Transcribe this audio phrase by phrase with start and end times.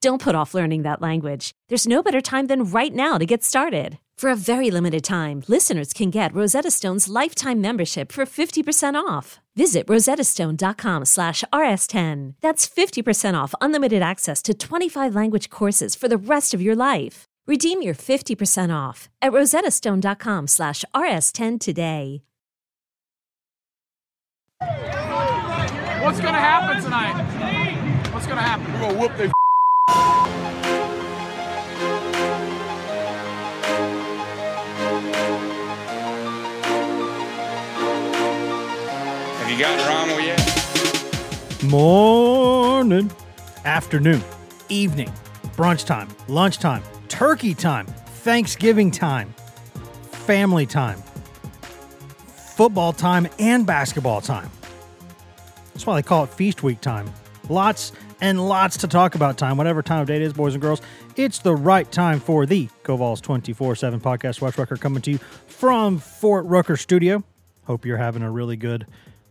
[0.00, 1.52] Don't put off learning that language.
[1.68, 3.98] There's no better time than right now to get started.
[4.16, 9.40] For a very limited time, listeners can get Rosetta Stone's lifetime membership for 50% off.
[9.56, 12.34] Visit rosettastone.com slash rs10.
[12.40, 17.24] That's 50% off unlimited access to 25 language courses for the rest of your life.
[17.46, 22.22] Redeem your 50% off at rosettastone.com slash rs10 today.
[26.02, 28.12] What's going to happen tonight?
[28.12, 28.72] What's going to happen?
[28.72, 29.30] We're gonna whoop their
[39.38, 40.40] Have you gotten Rommel yet?
[41.64, 43.10] Morning,
[43.64, 44.22] afternoon,
[44.68, 45.12] evening,
[45.56, 49.34] brunch time, lunchtime, turkey time, Thanksgiving time,
[50.10, 51.02] family time,
[52.56, 54.50] football time, and basketball time.
[55.72, 57.10] That's why they call it feast week time.
[57.48, 60.62] Lots and lots to talk about time, whatever time of day it is, boys and
[60.62, 60.80] girls.
[61.16, 64.40] It's the right time for the Go Vols 24 7 podcast.
[64.40, 67.24] Wes Rucker coming to you from Fort Rucker Studio.
[67.64, 68.86] Hope you're having a really good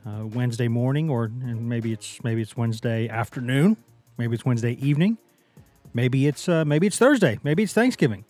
[0.06, 3.78] uh, Wednesday morning, or maybe it's maybe it's Wednesday afternoon,
[4.17, 5.17] maybe it's Wednesday evening,
[5.94, 8.26] maybe it's uh, maybe it's Thursday, maybe it's Thanksgiving,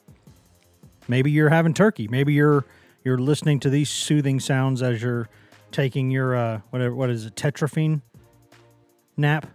[1.08, 2.66] maybe you're having turkey, maybe you're
[3.04, 5.30] you're listening to these soothing sounds as you're
[5.72, 8.02] taking your uh, whatever what is it tetraphine
[9.16, 9.46] nap.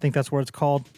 [0.00, 0.88] Think that's what it's called.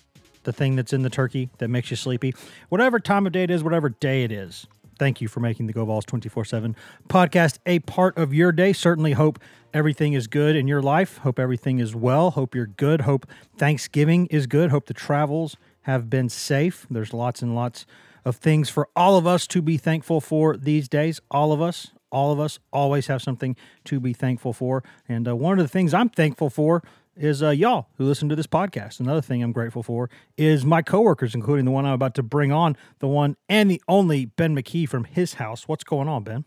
[0.43, 2.35] The thing that's in the turkey that makes you sleepy.
[2.71, 4.67] Whatever time of day it is, whatever day it is.
[4.99, 6.77] Thank you for making the Go Vols 24 7
[7.09, 8.75] podcast a part of your day.
[8.75, 9.39] Certainly hope
[9.73, 11.19] everything is good in your life.
[11.19, 12.33] Hope everything is well.
[12.33, 13.03] Hope you're good.
[13.03, 13.27] Hope
[13.57, 14.71] Thanksgiving is good.
[14.71, 16.87] Hope the travels have been safe.
[16.91, 17.87] There's lots and lots
[18.27, 21.21] of things for all of us to be thankful for these days.
[21.31, 24.85] All of us, all of us always have something to be thankful for.
[25.09, 26.83] And uh, one of the things I'm thankful for
[27.21, 28.99] is uh, y'all who listen to this podcast.
[28.99, 32.51] Another thing I'm grateful for is my coworkers, including the one I'm about to bring
[32.51, 35.69] on, the one and the only Ben McKee from his house.
[35.69, 36.45] What's going on, Ben?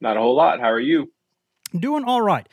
[0.00, 0.60] Not a whole lot.
[0.60, 1.12] How are you?
[1.78, 2.48] Doing all right.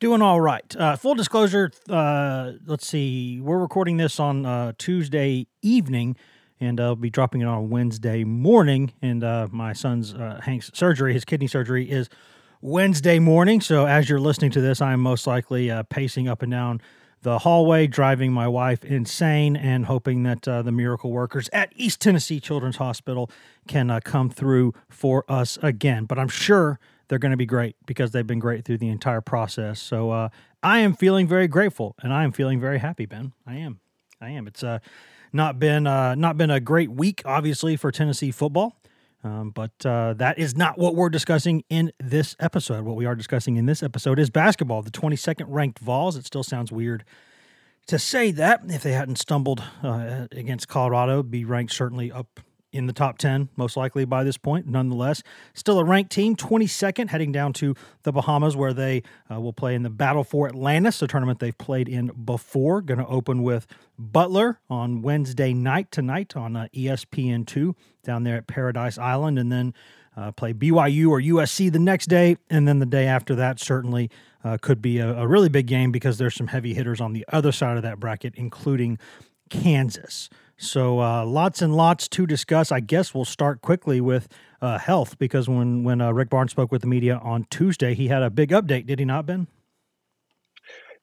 [0.00, 0.76] Doing all right.
[0.76, 3.40] Uh, full disclosure, uh, let's see.
[3.40, 6.16] We're recording this on uh, Tuesday evening,
[6.60, 8.92] and I'll be dropping it on Wednesday morning.
[9.02, 12.08] And uh, my son's uh, Hank's surgery, his kidney surgery, is
[12.60, 13.60] Wednesday morning.
[13.60, 16.80] So as you're listening to this, I'm most likely uh, pacing up and down
[17.22, 22.00] the hallway, driving my wife insane, and hoping that uh, the miracle workers at East
[22.00, 23.30] Tennessee Children's Hospital
[23.66, 26.04] can uh, come through for us again.
[26.04, 29.20] But I'm sure they're going to be great because they've been great through the entire
[29.20, 29.80] process.
[29.80, 30.28] So uh,
[30.62, 33.32] I am feeling very grateful, and I am feeling very happy, Ben.
[33.46, 33.80] I am.
[34.20, 34.46] I am.
[34.46, 34.78] It's uh,
[35.32, 38.80] not been uh, not been a great week, obviously, for Tennessee football.
[39.24, 42.84] Um, but uh, that is not what we're discussing in this episode.
[42.84, 44.82] What we are discussing in this episode is basketball.
[44.82, 46.16] The 22nd ranked Vols.
[46.16, 47.04] It still sounds weird
[47.88, 52.40] to say that if they hadn't stumbled uh, against Colorado, be ranked certainly up
[52.72, 54.66] in the top 10, most likely by this point.
[54.66, 55.22] Nonetheless,
[55.54, 59.02] still a ranked team, 22nd, heading down to the Bahamas, where they
[59.32, 62.82] uh, will play in the Battle for Atlantis, a tournament they've played in before.
[62.82, 63.66] Going to open with
[63.98, 67.74] Butler on Wednesday night tonight on uh, ESPN2
[68.04, 69.74] down there at Paradise Island, and then
[70.16, 72.36] uh, play BYU or USC the next day.
[72.50, 74.10] And then the day after that, certainly
[74.44, 77.24] uh, could be a, a really big game because there's some heavy hitters on the
[77.32, 78.98] other side of that bracket, including
[79.48, 80.28] Kansas.
[80.58, 82.72] So uh, lots and lots to discuss.
[82.72, 84.28] I guess we'll start quickly with
[84.60, 88.08] uh, health because when when uh, Rick Barnes spoke with the media on Tuesday, he
[88.08, 88.86] had a big update.
[88.86, 89.46] Did he not, Ben?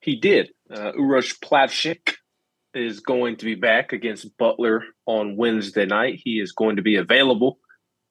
[0.00, 0.50] He did.
[0.70, 2.16] Uh, Uros Plavsic
[2.74, 6.20] is going to be back against Butler on Wednesday night.
[6.22, 7.58] He is going to be available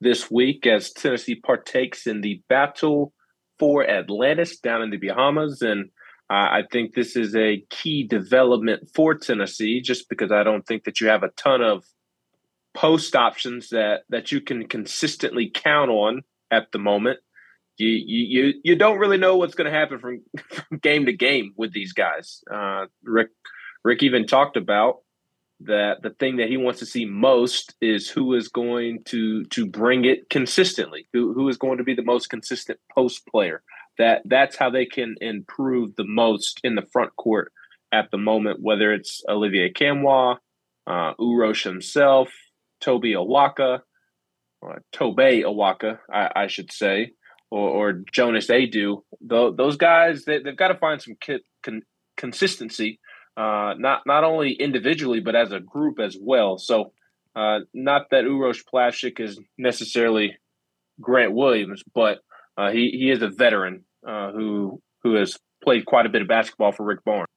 [0.02, 3.14] this week as Tennessee partakes in the battle
[3.60, 5.62] for Atlantis down in the Bahamas.
[5.62, 5.92] And
[6.30, 10.86] uh, I think this is a key development for Tennessee, just because I don't think
[10.86, 11.86] that you have a ton of
[12.74, 17.20] post options that that you can consistently count on at the moment.
[17.78, 21.54] You you you don't really know what's going to happen from, from game to game
[21.58, 22.44] with these guys.
[22.52, 23.30] Uh, Rick
[23.84, 25.02] Rick even talked about
[25.62, 29.68] that the thing that he wants to see most is who is going to to
[29.68, 31.08] bring it consistently.
[31.14, 33.62] Who who is going to be the most consistent post player
[33.98, 37.52] that that's how they can improve the most in the front court
[37.92, 40.38] at the moment, whether it's Olivier Nkamhoua,
[40.88, 42.30] uh, Uros himself,
[42.82, 43.80] Toby Awaka,
[44.62, 47.12] or Tobe Awaka, I, I should say,
[47.50, 49.02] or, or Jonas Aidoo.
[49.22, 51.16] those guys, they, have got to find some
[51.64, 51.84] con-
[52.18, 53.00] consistency,
[53.38, 56.58] uh, not not only individually but as a group as well.
[56.58, 56.92] So,
[57.36, 60.38] uh, not that Uros Plavsic is necessarily
[61.02, 62.20] Grant Williams, but
[62.58, 66.28] uh, he he is a veteran uh, who who has played quite a bit of
[66.28, 67.28] basketball for Rick Barnes.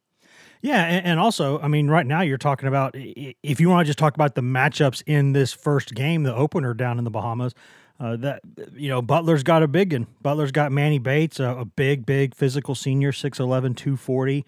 [0.60, 3.98] Yeah, and, also, I mean, right now you're talking about if you want to just
[3.98, 7.54] talk about the matchups in this first game, the opener down in the Bahamas.
[8.00, 8.40] Uh, that
[8.74, 10.06] you know, Butler's got a big one.
[10.22, 14.46] Butler's got Manny Bates, a, a big, big physical senior, 6'11", 240.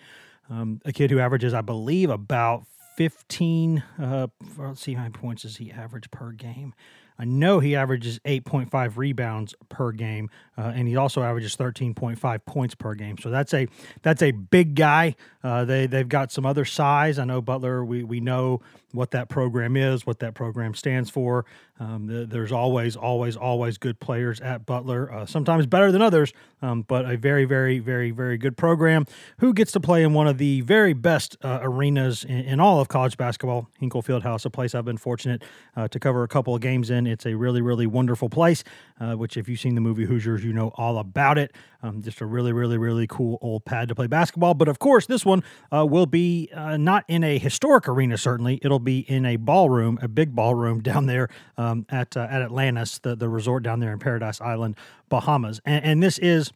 [0.49, 2.65] Um, a kid who averages, I believe, about
[2.97, 3.83] 15.
[4.01, 6.75] Uh, let's see how many points does he average per game.
[7.21, 12.75] I know he averages 8.5 rebounds per game, uh, and he also averages 13.5 points
[12.75, 13.19] per game.
[13.19, 13.69] So that's a
[14.01, 15.17] that's a big guy.
[15.45, 17.19] Uh, they they've got some other size.
[17.19, 17.85] I know Butler.
[17.85, 18.63] We we know
[18.93, 21.45] what that program is, what that program stands for.
[21.79, 25.11] Um, the, there's always, always, always good players at Butler.
[25.11, 29.07] Uh, sometimes better than others, um, but a very, very, very, very good program.
[29.39, 32.81] Who gets to play in one of the very best uh, arenas in, in, all
[32.81, 33.69] of college basketball?
[33.79, 35.43] Hinkle Fieldhouse, a place I've been fortunate
[35.75, 37.07] uh, to cover a couple of games in.
[37.07, 38.63] It's a really, really wonderful place.
[39.01, 41.53] Uh, which, if you've seen the movie Hoosiers, you know all about it.
[41.83, 44.55] Um, just a really, really, really cool old pad to play basketball.
[44.55, 45.43] But of course, this one
[45.75, 48.19] uh, will be uh, not in a historic arena.
[48.19, 52.43] Certainly, it'll be in a ballroom, a big ballroom down there um, at uh, at
[52.43, 54.77] Atlantis, the the resort down there in Paradise Island,
[55.09, 55.61] Bahamas.
[55.65, 56.53] And, and this is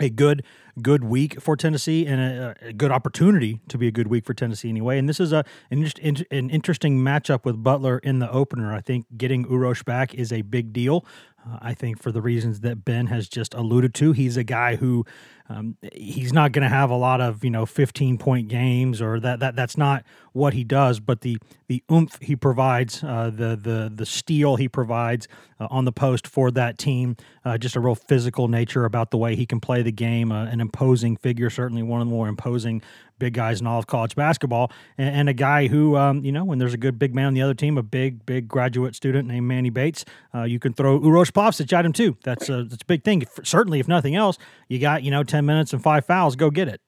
[0.00, 0.44] a good
[0.82, 4.34] good week for Tennessee and a, a, good opportunity to be a good week for
[4.34, 4.98] Tennessee anyway.
[4.98, 5.90] And this is a an,
[6.30, 8.74] an interesting matchup with Butler in the opener.
[8.74, 11.04] I think getting Uros back is a big deal.
[11.46, 14.76] Uh, I think for the reasons that Ben has just alluded to, he's a guy
[14.76, 15.04] who
[15.48, 19.20] um, he's not going to have a lot of you know 15 point games or
[19.20, 21.00] that that that's not what he does.
[21.00, 21.36] But the
[21.66, 25.28] the oomph he provides, uh, the the the steel he provides
[25.60, 29.18] uh, on the post for that team, uh, just a real physical nature about the
[29.18, 30.32] way he can play the game.
[30.32, 32.82] Uh, an imposing figure, certainly one of the more imposing
[33.18, 36.44] big guys in all of college basketball, and, and a guy who, um, you know,
[36.44, 39.28] when there's a good big man on the other team, a big, big graduate student
[39.28, 42.16] named Manny Bates, uh, you can throw Uros Plavsic at him too.
[42.24, 43.24] That's a, that's a big thing.
[43.42, 44.38] Certainly, if nothing else,
[44.68, 46.80] you got, you know, 10 minutes and five fouls, go get it.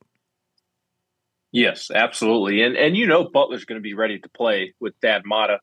[1.52, 2.62] Yes, absolutely.
[2.62, 5.61] And, and you know, Butler's going to be ready to play with Thad Matta.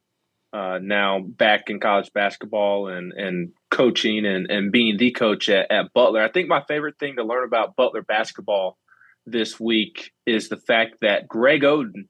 [0.53, 5.71] Uh, now back in college basketball and and coaching and, and being the coach at,
[5.71, 6.21] at Butler.
[6.21, 8.77] I think my favorite thing to learn about Butler basketball
[9.25, 12.07] this week is the fact that Greg Oden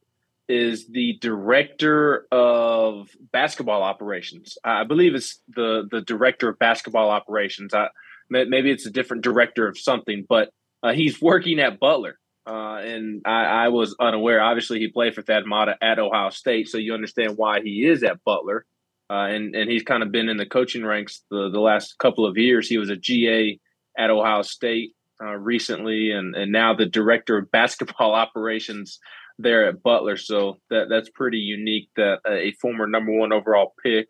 [0.50, 4.58] is the director of basketball operations.
[4.64, 7.74] I believe it's the the director of basketball operations.
[7.74, 7.88] I,
[8.30, 10.50] maybe it's a different director of something, but
[10.82, 12.20] uh, he's working at Butler.
[12.46, 14.42] Uh, and I, I, was unaware.
[14.42, 18.04] Obviously, he played for Thad Matta at Ohio State, so you understand why he is
[18.04, 18.66] at Butler.
[19.10, 22.26] Uh, and and he's kind of been in the coaching ranks the, the last couple
[22.26, 22.68] of years.
[22.68, 23.60] He was a GA
[23.98, 29.00] at Ohio State uh, recently, and and now the director of basketball operations
[29.40, 30.18] there at Butler.
[30.18, 34.10] So that that's pretty unique that a former number one overall pick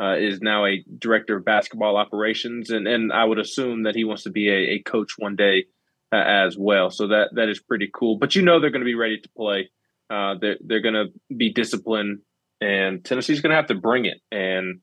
[0.00, 4.04] uh, is now a director of basketball operations, and and I would assume that he
[4.04, 5.66] wants to be a, a coach one day
[6.12, 6.90] uh, as well.
[6.90, 8.18] So that that is pretty cool.
[8.18, 9.70] But you know they're going to be ready to play.
[10.10, 12.20] Uh, they're they're going to be disciplined,
[12.60, 14.18] and Tennessee's going to have to bring it.
[14.32, 14.80] And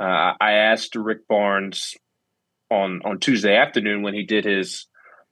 [0.00, 1.94] uh, I asked Rick Barnes
[2.70, 4.86] on on Tuesday afternoon when he did his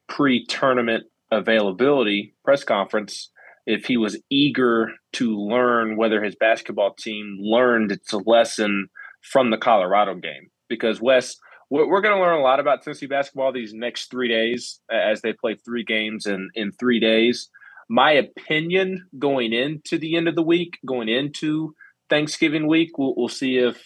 [0.09, 3.31] pre-tournament availability press conference
[3.67, 8.89] if he was eager to learn whether his basketball team learned its lesson
[9.23, 10.51] from the Colorado game.
[10.69, 11.37] Because Wes,
[11.75, 15.33] we're, going to learn a lot about Tennessee basketball these next three days as they
[15.33, 17.49] play three games in in three days.
[17.89, 21.75] My opinion going into the end of the week, going into
[22.09, 23.77] Thanksgiving week, we'll, we'll see if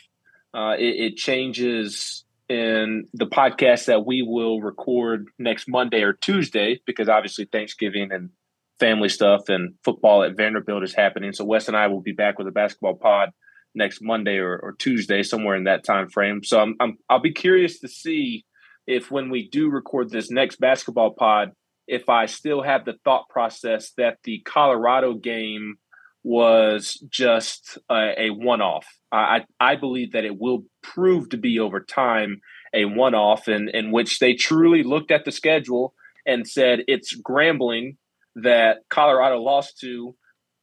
[0.55, 6.81] uh, it, it changes in the podcast that we will record next Monday or Tuesday,
[6.87, 8.31] because obviously Thanksgiving and
[8.79, 11.33] family stuff and football at Vanderbilt is happening.
[11.33, 13.31] So Wes and I will be back with a basketball pod
[13.75, 16.43] next Monday or, or Tuesday, somewhere in that time frame.
[16.43, 18.45] So I'm, I'm I'll be curious to see
[18.87, 21.53] if when we do record this next basketball pod,
[21.87, 25.77] if I still have the thought process that the Colorado game
[26.25, 28.87] was just a, a one off.
[29.11, 32.41] I, I believe that it will prove to be over time
[32.75, 35.95] a one off in, in which they truly looked at the schedule
[36.27, 37.97] and said it's Grambling
[38.35, 40.15] that Colorado lost to.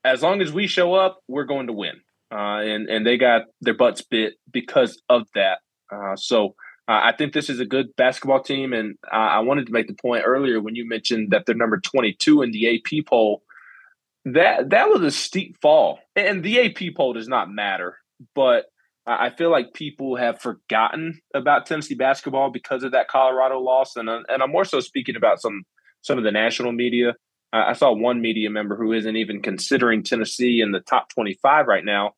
[0.04, 1.96] As long as we show up, we're going to win.
[2.36, 5.60] Uh, and, and they got their butts bit because of that.
[5.94, 6.56] Uh, so
[6.88, 9.88] Uh, I think this is a good basketball team, and uh, I wanted to make
[9.88, 13.42] the point earlier when you mentioned that they're number 22 in the AP poll.
[14.25, 17.98] That that was a steep fall, and the AP poll does not matter,
[18.36, 18.65] but
[19.08, 24.10] I feel like people have forgotten about Tennessee basketball because of that Colorado loss, and
[24.10, 25.63] and I'm more so speaking about some
[26.01, 27.15] some of the national media.
[27.54, 31.86] I saw one media member who isn't even considering Tennessee in the top 25 right
[31.86, 32.13] now.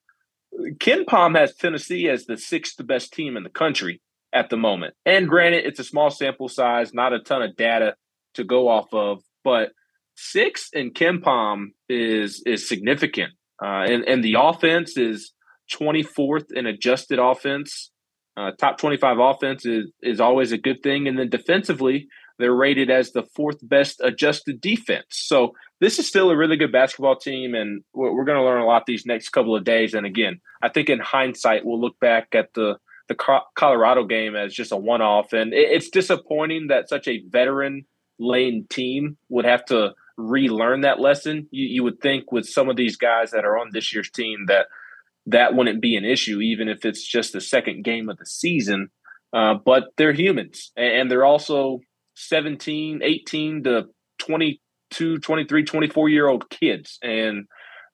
[0.58, 4.02] KenPom has Tennessee as the sixth best team in the country
[4.34, 4.96] at the moment.
[5.06, 7.96] And granted, it's a small sample size, not a ton of data
[8.36, 9.72] to go off of, but
[10.16, 13.34] six in KenPom is is significant.
[13.64, 15.34] Uh, and and the offense is
[15.72, 17.92] 24th in adjusted offense.
[18.36, 22.08] Uh, top 25 offense is is always a good thing, and then defensively,
[22.40, 25.06] they're rated as the fourth best adjusted defense.
[25.10, 28.62] So this is still a really good basketball team, and we're, we're going to learn
[28.62, 29.94] a lot these next couple of days.
[29.94, 32.78] And again, I think in hindsight, we'll look back at the
[33.08, 33.16] the
[33.56, 37.86] Colorado game as just a one off, and it, it's disappointing that such a veteran
[38.20, 41.48] lane team would have to relearn that lesson.
[41.52, 44.48] You, you would think with some of these guys that are on this year's team
[44.48, 44.68] that
[45.28, 48.90] that wouldn't be an issue, even if it's just the second game of the season.
[49.34, 51.80] Uh, but they're humans, and they're also
[52.18, 53.86] 17, 18 to
[54.20, 56.98] 22, 23, 24 year old kids.
[57.02, 57.46] And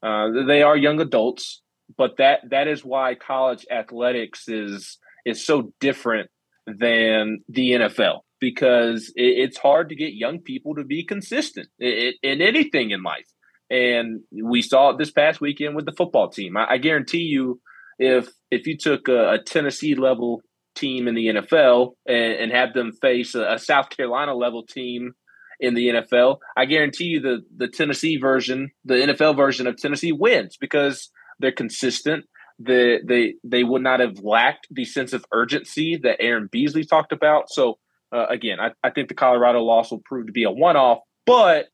[0.02, 1.62] uh, they are young adults,
[1.98, 6.30] but that that is why college athletics is is so different
[6.66, 12.14] than the NFL because it, it's hard to get young people to be consistent in,
[12.22, 13.28] in, anything in life.
[13.70, 16.58] And we saw it this past weekend with the football team.
[16.58, 17.62] I, I guarantee you,
[18.00, 20.42] if if you took a, a Tennessee level
[20.76, 25.14] team in the NFL and, and have them face a, a, South Carolina level team
[25.60, 30.12] in the NFL, I guarantee you the the Tennessee version, the NFL version of Tennessee
[30.12, 32.26] wins because they're consistent.
[32.60, 37.12] The, they they would not have lacked the sense of urgency that Aaron Beasley talked
[37.12, 37.50] about.
[37.50, 37.78] So
[38.12, 41.00] uh, again, I, I think the Colorado loss will prove to be a one off,
[41.26, 41.68] but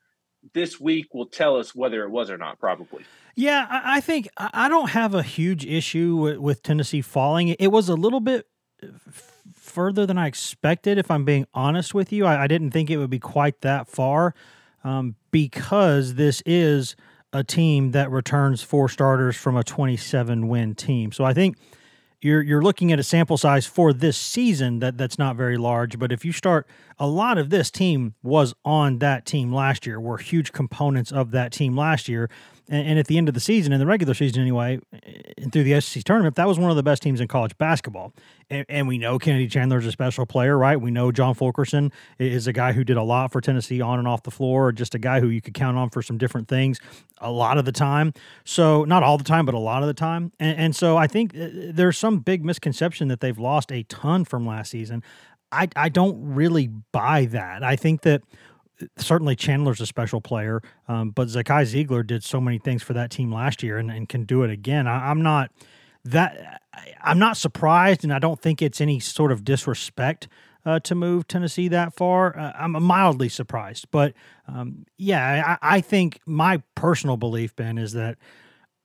[0.53, 2.59] this week will tell us whether it was or not.
[2.59, 3.03] Probably.
[3.35, 7.49] Yeah, I think I don't have a huge issue with, with Tennessee falling.
[7.49, 8.45] It was a little bit
[9.53, 10.97] further than I expected.
[10.97, 13.87] If I'm being honest with you, I, I didn't think it would be quite that
[13.87, 14.33] far
[14.83, 16.95] um, because this is
[17.31, 21.11] a team that returns four starters from a 27 win team.
[21.11, 21.57] So I think
[22.21, 25.97] you're you're looking at a sample size for this season that that's not very large.
[25.97, 26.67] But if you start,
[26.97, 29.99] a lot of this team was on that team last year.
[29.99, 32.29] Were huge components of that team last year.
[32.69, 34.79] And, and at the end of the season, in the regular season anyway,
[35.37, 38.13] and through the SEC tournament, that was one of the best teams in college basketball.
[38.49, 40.79] And, and we know Kennedy Chandler is a special player, right?
[40.79, 44.07] We know John Fulkerson is a guy who did a lot for Tennessee on and
[44.07, 46.79] off the floor, just a guy who you could count on for some different things
[47.21, 48.13] a lot of the time.
[48.45, 50.31] So, not all the time, but a lot of the time.
[50.39, 54.25] And, and so I think uh, there's some big misconception that they've lost a ton
[54.25, 55.03] from last season.
[55.51, 57.63] I, I don't really buy that.
[57.63, 58.21] I think that
[58.97, 63.11] certainly Chandler's a special player, um, but Zakai Zeigler did so many things for that
[63.11, 64.87] team last year and, and can do it again.
[64.87, 65.51] I, am not
[66.05, 66.61] that
[67.01, 70.27] I'm not surprised, and I don't think it's any sort of disrespect
[70.65, 72.37] uh, to move Tennessee that far.
[72.37, 74.13] Uh, I'm mildly surprised, but
[74.47, 78.17] um, yeah, I, I, think my personal belief, Ben, is that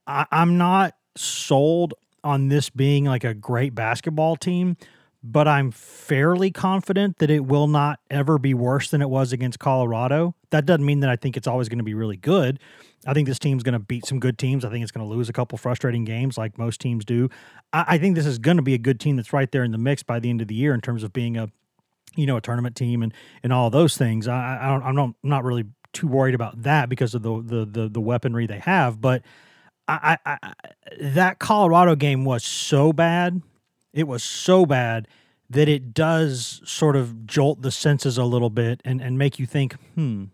[0.07, 4.77] I, I'm not sold on this being like a great basketball team
[5.27, 9.59] but I'm fairly confident that it will not ever be worse than it was against
[9.59, 10.35] Colorado.
[10.51, 12.61] That doesn't mean that I think it's always going to be really good.
[13.07, 14.67] I think this team's going to beat some good teams.
[14.67, 17.31] I think it's going to lose a couple frustrating games like most teams do.
[17.73, 19.73] I, I think this is going to be a good team that's right there in
[19.73, 21.49] the mix by the end of the year in terms of being a,
[22.17, 24.29] you know, a tournament team and and all those things.
[24.29, 25.65] I, I don't, I'm not, I'm not really
[25.95, 29.23] too worried about that because of the the the, the weaponry they have, but.
[29.87, 30.53] I, I, I
[30.99, 33.43] that Colorado game was so bad
[33.95, 35.09] it was so bad
[35.49, 39.47] that it does sort of jolt the senses a little bit and, and make you
[39.47, 40.25] think, hmm,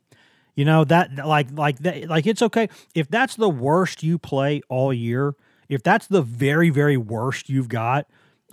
[0.56, 2.68] you know, that like like that like it's okay.
[2.94, 5.34] If that's the worst you play all year,
[5.68, 8.06] if that's the very, very worst you've got,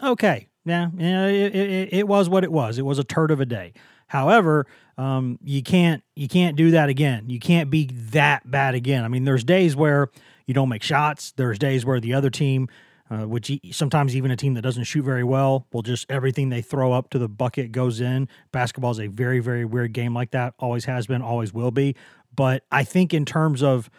[0.04, 0.50] okay.
[0.66, 2.78] Yeah, yeah it, it, it was what it was.
[2.78, 3.74] It was a turd of a day.
[4.08, 7.30] However, um, you can't you can't do that again.
[7.30, 9.04] You can't be that bad again.
[9.04, 10.10] I mean, there's days where
[10.46, 11.34] you don't make shots.
[11.34, 12.68] There's days where the other team
[13.10, 16.62] uh, which sometimes even a team that doesn't shoot very well will just everything they
[16.62, 18.28] throw up to the bucket goes in.
[18.52, 20.54] Basketball is a very, very weird game like that.
[20.60, 21.96] Always has been, always will be.
[22.36, 23.90] But I think in terms of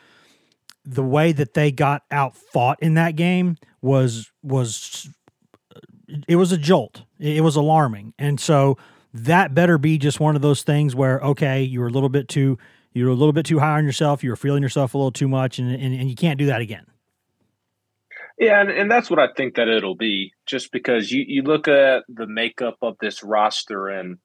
[0.84, 5.08] the way that they got out fought in that game was was
[6.26, 7.02] it was a jolt.
[7.18, 8.78] It was alarming, and so
[9.12, 12.28] that better be just one of those things where okay, you were a little bit
[12.28, 12.58] too
[12.92, 14.24] you were a little bit too high on yourself.
[14.24, 16.60] You were feeling yourself a little too much, and, and, and you can't do that
[16.60, 16.86] again.
[18.38, 20.32] Yeah, and, and that's what I think that it'll be.
[20.46, 24.18] Just because you, you look at the makeup of this roster and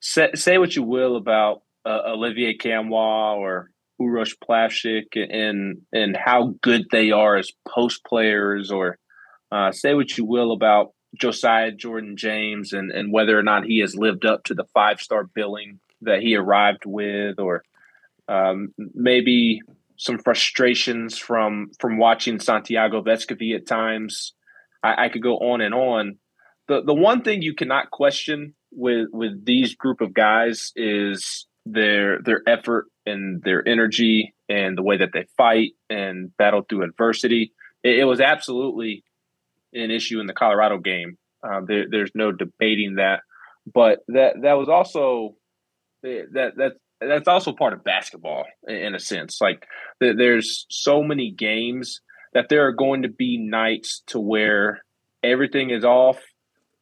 [0.00, 3.70] say, say what you will about uh, Olivier Nkamhoua or
[4.00, 8.98] Uros Plavsic and and how good they are as post players, or
[9.50, 13.80] uh, say what you will about Josiah Jordan James and and whether or not he
[13.80, 17.64] has lived up to the five star billing that he arrived with, or
[18.28, 19.60] um, maybe
[20.02, 24.34] some frustrations from from watching Santiago Vescovi at times.
[24.82, 26.18] I, I could go on and on.
[26.66, 32.20] The the one thing you cannot question with with these group of guys is their
[32.20, 37.52] their effort and their energy and the way that they fight and battle through adversity.
[37.84, 39.04] It, it was absolutely
[39.72, 41.16] an issue in the Colorado game.
[41.44, 43.20] Uh, there, there's no debating that,
[43.72, 45.36] but that that was also
[46.02, 46.72] that that
[47.08, 49.40] that's also part of basketball in a sense.
[49.40, 49.66] Like
[50.00, 52.00] there's so many games
[52.34, 54.82] that there are going to be nights to where
[55.22, 56.18] everything is off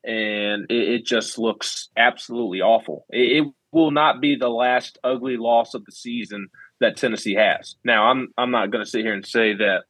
[0.04, 3.06] and it, it just looks absolutely awful.
[3.10, 6.48] It, it, will not be the last ugly loss of the season
[6.80, 7.76] that Tennessee has.
[7.84, 9.84] Now, I'm I'm not going to sit here and say that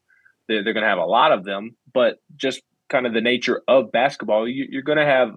[0.49, 2.61] they're, they're going to have a lot of them, but just
[2.91, 5.31] kind of the nature of basketball, you, you're going to have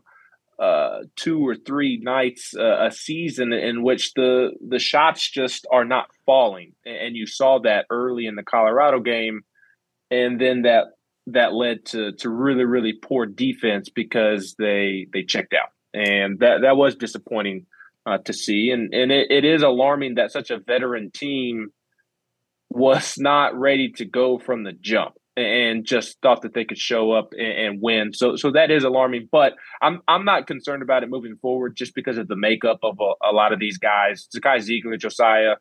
[0.59, 5.85] uh, two or three nights uh, a season in which the the shots just are
[5.85, 9.41] not falling, and you saw that early in the Colorado game,
[10.11, 10.85] and then that
[11.27, 16.61] that led to to really really poor defense because they they checked out, and that
[16.61, 17.65] that was disappointing
[18.05, 21.69] uh, to see, and and it, it is alarming that such a veteran team
[22.69, 27.11] was not ready to go from the jump and just thought that they could show
[27.11, 28.13] up and, and, win.
[28.13, 29.29] So so that is alarming.
[29.31, 32.99] But I'm I'm not concerned about it moving forward just because of the makeup of
[32.99, 34.27] a, a lot of these guys.
[34.35, 35.55] Zakai Zeigler, Josiah,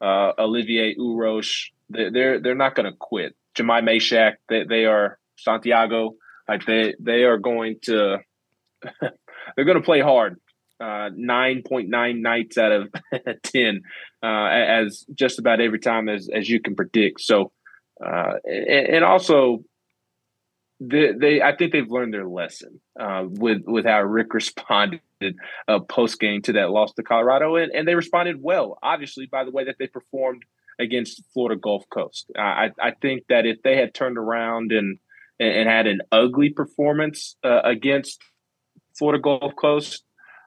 [0.00, 1.70] uh, Olivier Uros.
[1.88, 3.36] They're they're not going to quit.
[3.54, 4.34] Jahmai Mashack.
[4.48, 6.16] They they are Santiago.
[6.48, 8.18] Like they they are going to
[9.00, 10.38] they're going to play hard.
[10.80, 12.88] Uh, 9.9 nights out of
[13.44, 13.82] 10
[14.20, 17.20] uh, as just about every time as, as you can predict.
[17.20, 17.52] So
[18.04, 19.64] uh, and, and, also,
[20.80, 25.00] they, they, I think they've learned their lesson uh, with with how Rick responded
[25.68, 29.44] uh, post game to that loss to Colorado, and, and they responded well, obviously by
[29.44, 30.42] the way that they performed
[30.78, 32.30] against Florida Gulf Coast.
[32.36, 34.98] I, I think that if they had turned around and
[35.38, 38.20] and had an ugly performance uh, against
[38.96, 40.04] Florida Gulf Coast,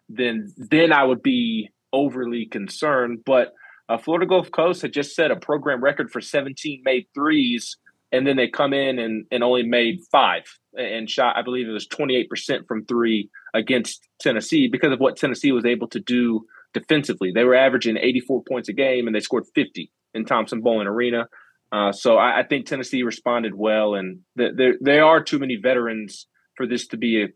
[0.09, 3.19] then then I would be overly concerned.
[3.25, 3.53] But
[3.89, 7.77] uh, Florida Gulf Coast had just set a program record for 17 made threes,
[8.11, 10.43] and then they come in and, and only made five
[10.77, 15.51] and shot, I believe it was 28% from three against Tennessee because of what Tennessee
[15.51, 17.31] was able to do defensively.
[17.31, 21.27] They were averaging 84 points a game and they scored 50 in Thompson Boling Arena.
[21.71, 25.55] Uh, so I, I, think Tennessee responded well, and th- there there are too many
[25.55, 27.27] veterans for this to be a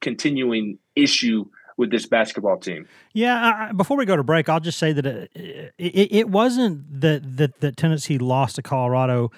[0.00, 2.88] continuing issue with this basketball team.
[3.12, 5.30] Yeah, I, before we go to break, I'll just say that it,
[5.78, 9.30] it, it wasn't that, that that Tennessee lost to Colorado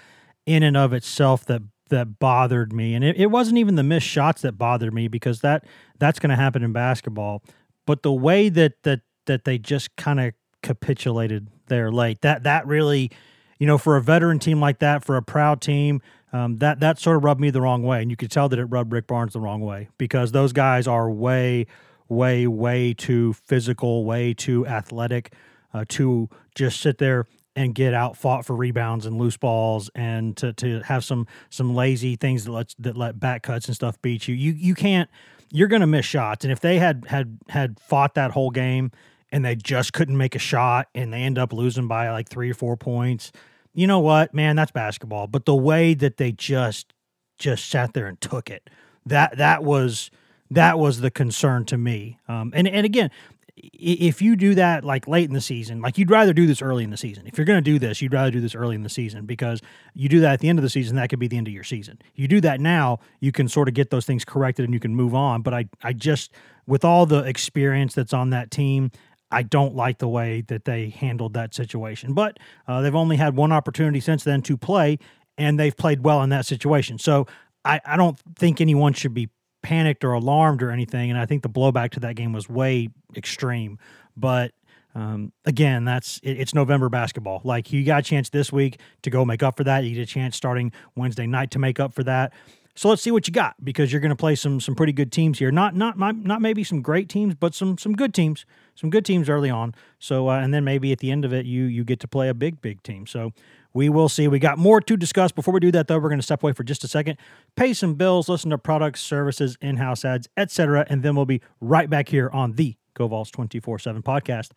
[0.45, 4.07] in and of itself that that bothered me, and it, it wasn't even the missed
[4.07, 5.65] shots that bothered me because that
[5.99, 7.43] that's going to happen in basketball.
[7.87, 12.67] But the way that that that they just kind of capitulated there late that that
[12.67, 13.11] really,
[13.59, 16.01] you know, for a veteran team like that, for a proud team.
[16.33, 18.59] Um, that that sort of rubbed me the wrong way, and you could tell that
[18.59, 21.67] it rubbed Rick Barnes the wrong way because those guys are way
[22.09, 25.33] way, way too physical, way too athletic
[25.73, 30.37] uh, to just sit there and get out fought for rebounds and loose balls and
[30.37, 34.01] to, to have some some lazy things that let that let back cuts and stuff
[34.03, 34.35] beat you.
[34.35, 35.09] You you can't
[35.51, 36.45] you're gonna miss shots.
[36.45, 38.91] And if they had had had fought that whole game
[39.33, 42.51] and they just couldn't make a shot and they end up losing by like three
[42.51, 43.33] or four points,
[43.73, 45.27] you know what, man, that's basketball.
[45.27, 46.93] But the way that they just
[47.39, 48.69] just sat there and took it,
[49.07, 50.11] that that was
[50.51, 52.19] that was the concern to me.
[52.29, 53.11] Um, and and again,
[53.57, 56.85] if you do that like late in the season, like you'd rather do this early
[56.85, 57.27] in the season.
[57.27, 59.63] If you're going to do this, you'd rather do this early in the season because
[59.95, 61.55] you do that at the end of the season, that could be the end of
[61.55, 61.99] your season.
[62.15, 64.95] You do that now, you can sort of get those things corrected and you can
[64.95, 65.41] move on.
[65.41, 66.33] But I, I just,
[66.67, 68.91] with all the experience that's on that team,
[69.31, 72.13] I don't like the way that they handled that situation.
[72.13, 74.99] But uh, they've only had one opportunity since then to play,
[75.39, 76.99] and they've played well in that situation.
[76.99, 77.27] So
[77.65, 79.31] I, I don't think anyone should be
[79.67, 81.11] panicked or alarmed or anything.
[81.11, 83.81] And I think the blowback to that game was way extreme.
[84.17, 84.53] But
[84.95, 87.41] um, again, that's it, it's November basketball.
[87.43, 89.83] Like you got a chance this week to go make up for that.
[89.83, 92.33] You get a chance starting Wednesday night to make up for that.
[92.77, 95.11] So let's see what you got because you're going to play some some pretty good
[95.11, 95.51] teams here.
[95.51, 98.47] Not not not maybe some great teams, but some some good teams.
[98.77, 99.75] Some good teams early on.
[99.99, 102.29] So uh, and then maybe at the end of it, you you get to play
[102.29, 103.07] a big big team.
[103.07, 103.33] So
[103.77, 104.27] we will see.
[104.27, 105.31] We got more to discuss.
[105.31, 107.19] Before we do that, though, we're going to step away for just a second,
[107.57, 111.89] pay some bills, listen to products, services, in-house ads, etc., and then we'll be right
[111.91, 114.53] back here on the GoVols twenty four seven podcast.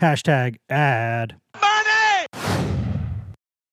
[0.00, 1.36] Hashtag ad.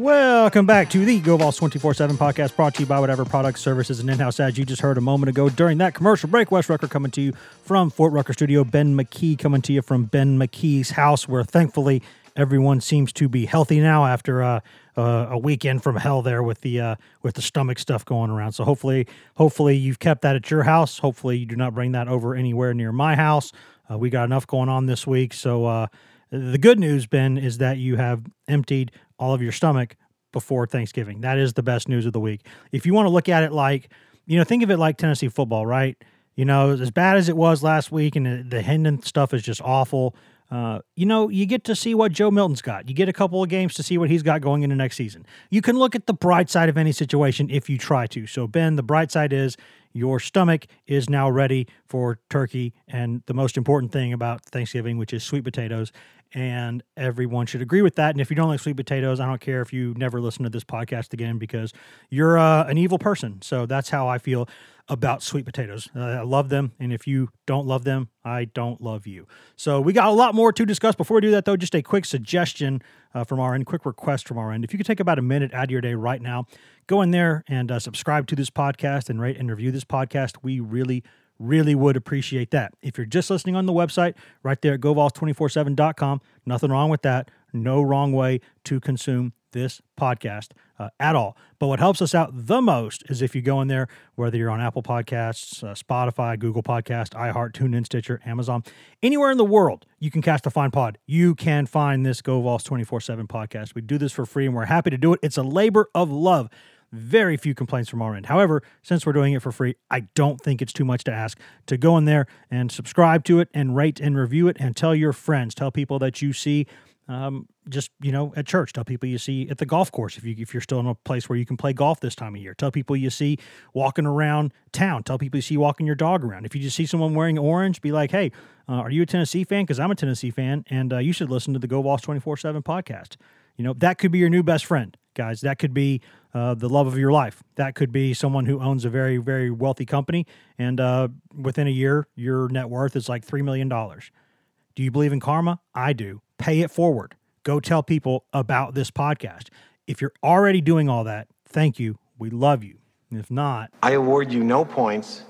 [0.00, 4.00] Welcome back to the GoVols 24 7 podcast brought to you by whatever products, services,
[4.00, 6.50] and in house ads you just heard a moment ago during that commercial break.
[6.50, 7.34] Wes Rucker coming to you
[7.64, 8.64] from Fort Rucker Studio.
[8.64, 12.02] Ben McKee coming to you from Ben McKee's house, where thankfully
[12.34, 14.60] everyone seems to be healthy now after uh,
[14.96, 18.52] uh, a weekend from hell there with the uh, with the stomach stuff going around.
[18.52, 21.00] So hopefully, hopefully you've kept that at your house.
[21.00, 23.52] Hopefully you do not bring that over anywhere near my house.
[23.90, 25.34] Uh, we got enough going on this week.
[25.34, 25.88] So uh,
[26.30, 29.96] the good news, Ben, is that you have emptied all of your stomach
[30.32, 31.20] before Thanksgiving.
[31.20, 32.46] That is the best news of the week.
[32.72, 33.90] If you want to look at it like,
[34.26, 35.96] you know, think of it like Tennessee football, right?
[36.36, 39.60] You know, as bad as it was last week, and the, Hendon stuff is just
[39.60, 40.14] awful.
[40.50, 42.88] Uh, you know, you get to see what Joe Milton's got.
[42.88, 45.26] You get a couple of games to see what he's got going into next season.
[45.50, 48.26] You can look at the bright side of any situation if you try to.
[48.26, 49.56] So, Ben, the bright side is
[49.92, 55.12] your stomach is now ready for turkey and the most important thing about Thanksgiving, which
[55.12, 55.92] is sweet potatoes
[56.32, 58.10] and everyone should agree with that.
[58.10, 60.50] And if you don't like sweet potatoes, I don't care if you never listen to
[60.50, 61.72] this podcast again because
[62.08, 63.42] you're uh, an evil person.
[63.42, 64.48] So that's how I feel
[64.90, 65.88] about sweet potatoes.
[65.96, 69.26] Uh, I love them, and if you don't love them, I don't love you.
[69.56, 70.94] So we got a lot more to discuss.
[70.94, 72.82] Before we do that, though, just a quick suggestion
[73.14, 74.64] uh, from our end, quick request from our end.
[74.64, 76.46] If you could take about a minute out of your day right now,
[76.88, 80.36] go in there and uh, subscribe to this podcast and rate and review this podcast.
[80.42, 81.02] We really
[81.40, 82.74] Really would appreciate that.
[82.82, 87.30] If you're just listening on the website, right there at govols247.com, nothing wrong with that.
[87.54, 91.36] No wrong way to consume this podcast uh, at all.
[91.58, 94.50] But what helps us out the most is if you go in there, whether you're
[94.50, 98.64] on Apple Podcasts, uh, Spotify, Google Podcast, iHeart, TuneIn, Stitcher, Amazon,
[99.02, 100.98] anywhere in the world, you can cast a fine pod.
[101.06, 103.74] You can find this GoVols 24 7 podcast.
[103.74, 105.20] We do this for free and we're happy to do it.
[105.22, 106.48] It's a labor of love
[106.92, 108.26] very few complaints from our end.
[108.26, 111.38] However, since we're doing it for free, I don't think it's too much to ask
[111.66, 114.94] to go in there and subscribe to it and rate and review it and tell
[114.94, 116.66] your friends, tell people that you see
[117.10, 120.24] um, just you know at church tell people you see at the golf course if
[120.24, 122.40] you if you're still in a place where you can play golf this time of
[122.40, 123.36] year tell people you see
[123.74, 126.86] walking around town tell people you see walking your dog around if you just see
[126.86, 128.30] someone wearing orange be like hey
[128.68, 131.30] uh, are you a tennessee fan because i'm a tennessee fan and uh, you should
[131.30, 133.16] listen to the go 24-7 podcast
[133.56, 136.00] you know that could be your new best friend guys that could be
[136.32, 137.42] uh, the love of your life.
[137.56, 140.26] That could be someone who owns a very, very wealthy company,
[140.58, 143.68] and uh, within a year, your net worth is like $3 million.
[143.68, 145.60] Do you believe in karma?
[145.74, 146.22] I do.
[146.40, 147.16] Pay it forward.
[147.44, 149.48] Go tell people about this podcast.
[149.86, 151.98] If you're already doing all that, thank you.
[152.18, 152.78] We love you.
[153.10, 155.22] If not, I award you no points,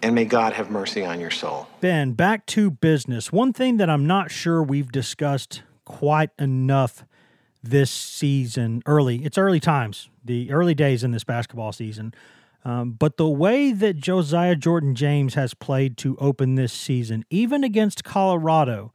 [0.00, 1.66] and may God have mercy on your soul.
[1.80, 3.32] Ben, back to business.
[3.32, 7.04] One thing that I'm not sure we've discussed quite enough
[7.60, 9.24] this season early.
[9.24, 12.14] It's early times, the early days in this basketball season.
[12.64, 17.64] Um, but the way that Josiah Jordan James has played to open this season, even
[17.64, 18.92] against Colorado,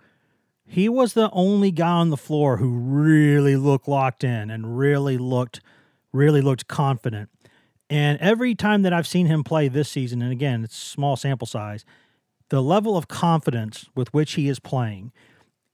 [0.67, 5.17] he was the only guy on the floor who really looked locked in and really
[5.17, 5.61] looked
[6.11, 7.29] really looked confident.
[7.89, 11.47] And every time that I've seen him play this season, and again, it's small sample
[11.47, 11.85] size,
[12.49, 15.11] the level of confidence with which he is playing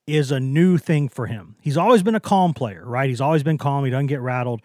[0.06, 1.56] is a new thing for him.
[1.62, 3.10] He's always been a calm player, right?
[3.10, 3.86] He's always been calm.
[3.86, 4.62] He doesn't get rattled.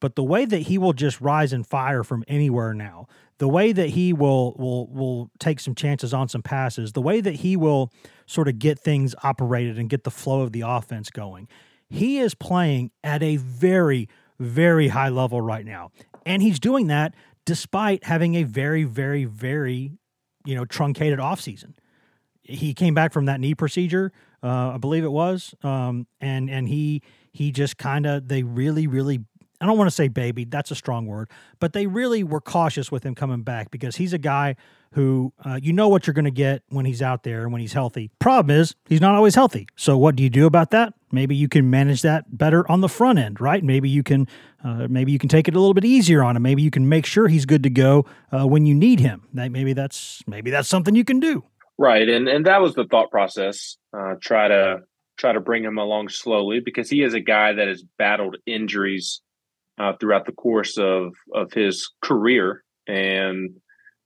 [0.00, 3.06] But the way that he will just rise and fire from anywhere now,
[3.38, 7.20] the way that he will will will take some chances on some passes, the way
[7.20, 7.92] that he will
[8.32, 11.48] sort of get things operated and get the flow of the offense going.
[11.88, 14.08] He is playing at a very
[14.40, 15.90] very high level right now.
[16.26, 17.14] And he's doing that
[17.44, 19.92] despite having a very very very
[20.44, 21.74] you know truncated offseason.
[22.42, 26.68] He came back from that knee procedure, uh, I believe it was, um, and and
[26.68, 29.20] he he just kind of they really really
[29.62, 32.90] I don't want to say baby, that's a strong word, but they really were cautious
[32.90, 34.56] with him coming back because he's a guy
[34.92, 37.60] who uh, you know what you're going to get when he's out there and when
[37.60, 38.10] he's healthy.
[38.18, 39.68] Problem is, he's not always healthy.
[39.76, 40.94] So, what do you do about that?
[41.12, 43.62] Maybe you can manage that better on the front end, right?
[43.62, 44.26] Maybe you can,
[44.64, 46.42] uh, maybe you can take it a little bit easier on him.
[46.42, 49.28] Maybe you can make sure he's good to go uh, when you need him.
[49.32, 51.44] Maybe that's maybe that's something you can do.
[51.78, 53.76] Right, and and that was the thought process.
[53.96, 54.80] Uh, try to
[55.16, 59.20] try to bring him along slowly because he is a guy that has battled injuries
[59.78, 63.50] uh, throughout the course of of his career, and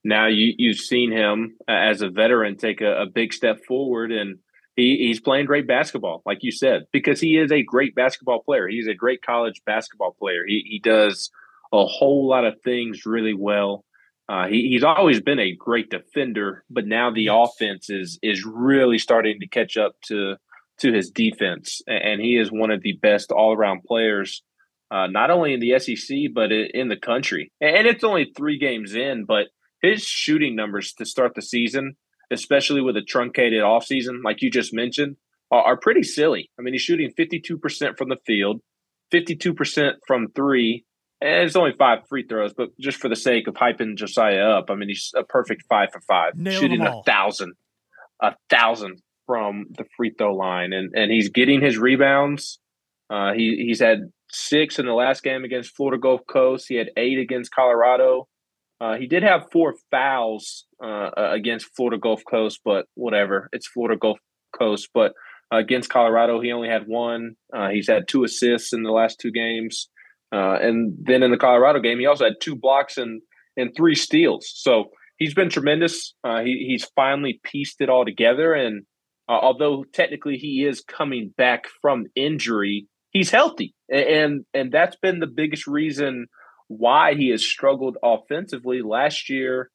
[0.05, 4.39] now you you've seen him as a veteran take a, a big step forward, and
[4.77, 8.69] he, he's playing great basketball, like you said, because he is a great basketball player.
[8.69, 10.45] He's a great college basketball player.
[10.47, 11.31] He he does
[11.73, 13.85] a whole lot of things really well.
[14.29, 18.99] Uh, he, he's always been a great defender, but now the offense is is really
[18.99, 20.37] starting to catch up to
[20.79, 24.43] to his defense, and he is one of the best all around players
[24.91, 27.53] uh, not only in the SEC but in the country.
[27.61, 29.47] And it's only three games in, but
[29.83, 31.97] his shooting numbers to start the season,
[32.31, 35.17] especially with a truncated offseason, like you just mentioned,
[35.51, 36.51] are, are pretty silly.
[36.59, 38.61] I mean, he's shooting 52% from the field,
[39.13, 40.85] 52% from three,
[41.21, 44.71] and it's only five free throws, but just for the sake of hyping Josiah up,
[44.71, 47.55] I mean, he's a perfect five for five, Nailed shooting a thousand,
[48.21, 52.59] a thousand from the free throw line, and and he's getting his rebounds.
[53.09, 56.67] Uh, he he's had six in the last game against Florida Gulf Coast.
[56.69, 58.29] He had eight against Colorado.
[58.81, 63.49] Uh, he did have four fouls uh, against Florida Gulf Coast, but whatever.
[63.53, 64.19] It's Florida Gulf
[64.57, 64.91] Coast.
[64.93, 65.13] But
[65.53, 67.37] uh, against Colorado, he only had one.
[67.55, 69.89] Uh, he's had two assists in the last two games.
[70.33, 73.23] Uh, and then in the Colorado game, he also had two blocks and,
[73.57, 74.51] and three steals.
[74.55, 76.15] So he's been tremendous.
[76.23, 78.53] Uh, he, he's finally pieced it all together.
[78.53, 78.85] And
[79.29, 83.75] although technically he is coming back from injury, he's healthy.
[83.89, 86.27] And, and that's been the biggest reason–
[86.69, 88.83] why he has struggled offensively.
[88.83, 89.71] Last year,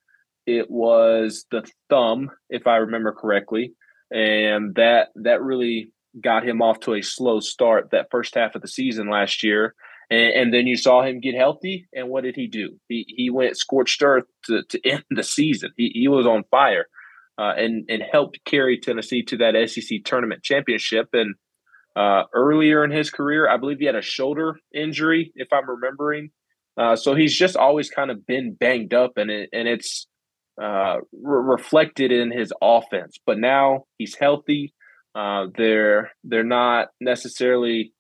[0.45, 3.73] it was the thumb, if I remember correctly,
[4.09, 8.61] and that that really got him off to a slow start that first half of
[8.61, 9.75] the season last year.
[10.09, 12.77] And, and then you saw him get healthy, and what did he do?
[12.89, 15.71] He he went scorched earth to, to end the season.
[15.77, 16.87] He he was on fire,
[17.37, 21.09] uh, and and helped carry Tennessee to that SEC tournament championship.
[21.13, 21.35] And
[21.95, 26.31] uh, earlier in his career, I believe he had a shoulder injury, if I'm remembering.
[26.77, 30.07] Uh, so he's just always kind of been banged up, and it and it's
[30.61, 33.19] uh, re- reflected in his offense.
[33.25, 34.73] But now he's healthy.
[35.13, 37.93] Uh, they're they're not necessarily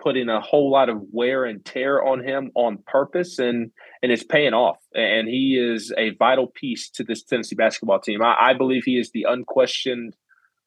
[0.00, 3.70] putting a whole lot of wear and tear on him on purpose, and
[4.02, 4.76] and it's paying off.
[4.94, 8.22] And he is a vital piece to this Tennessee basketball team.
[8.22, 10.14] I, I believe he is the unquestioned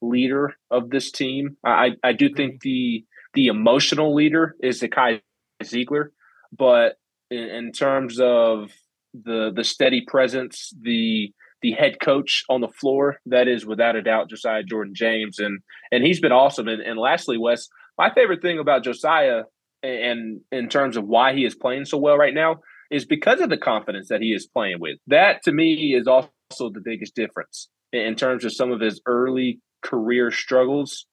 [0.02, 1.58] leader of this team.
[1.66, 5.22] I I do think the the emotional leader is the Kai
[5.64, 6.12] Ziegler,
[6.58, 6.96] but
[7.30, 8.72] in, in terms of
[9.14, 14.02] the the steady presence, the the head coach on the floor, that is without a
[14.02, 15.60] doubt Josiah Jordan James, and
[15.92, 16.68] and he's been awesome.
[16.68, 19.44] And, and lastly, Wes, my favorite thing about Josiah,
[19.84, 22.58] and in terms of why he is playing so well right now,
[22.90, 24.98] is because of the confidence that he is playing with.
[25.08, 29.60] That to me is also the biggest difference in terms of some of his early
[29.82, 31.06] career struggles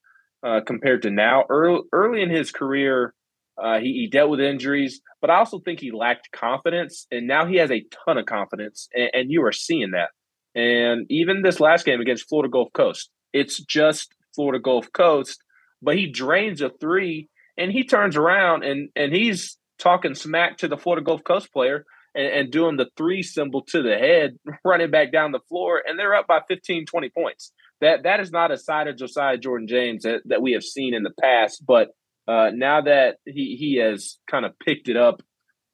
[0.42, 1.44] uh, compared to now.
[1.48, 3.14] Early, early in his career,
[3.62, 7.44] uh, he, he, dealt with injuries, but I also think he lacked confidence, and now
[7.44, 10.10] he has a ton of confidence, and, and, you are seeing that.
[10.54, 15.42] And even this last game against Florida Gulf Coast, it's just Florida Gulf Coast,
[15.82, 20.68] but he drains a three, and he turns around and and he's talking smack to
[20.68, 21.84] the Florida Gulf Coast player
[22.18, 25.98] and, and doing the three symbol to the head, running back down the floor, and
[25.98, 27.52] they're up by 15, 20 points.
[27.80, 30.94] That that is not a side of Josiah Jordan James that, that we have seen
[30.94, 31.90] in the past, but
[32.26, 35.22] uh, now that he he has kind of picked it up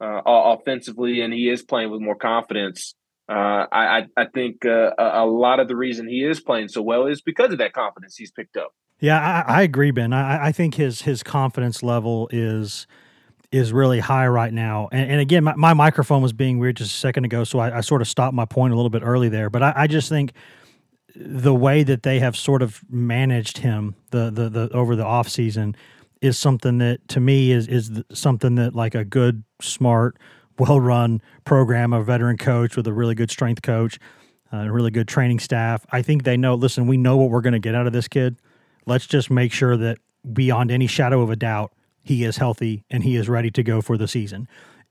[0.03, 2.95] uh, offensively and he is playing with more confidence,
[3.27, 7.07] uh, I I think uh, a lot of the reason he is playing so well
[7.07, 8.73] is because of that confidence he's picked up.
[9.01, 10.13] Yeah, I, I agree, Ben.
[10.13, 12.87] I, I think his his confidence level is
[13.55, 14.89] is really high right now.
[14.91, 17.79] And, and again, my, my, microphone was being weird just a second ago, so I,
[17.79, 19.49] I, sort of stopped my point a little bit early there.
[19.49, 20.33] But I, I, just think
[21.15, 25.29] the way that they have sort of managed him the the, the over the off
[25.29, 25.77] season
[26.21, 30.19] is something that to me is is something that like a good, smart,
[30.59, 34.01] well run program, a veteran coach with a really good strength coach,
[34.53, 35.87] uh, a really good training staff.
[35.93, 36.57] I think they know.
[36.57, 38.37] Listen, we know what we're going to get out of this kid.
[38.85, 39.99] Let's just make sure that
[40.33, 41.73] beyond any shadow of a doubt
[42.05, 44.47] he is healthy and he is ready to go for the season.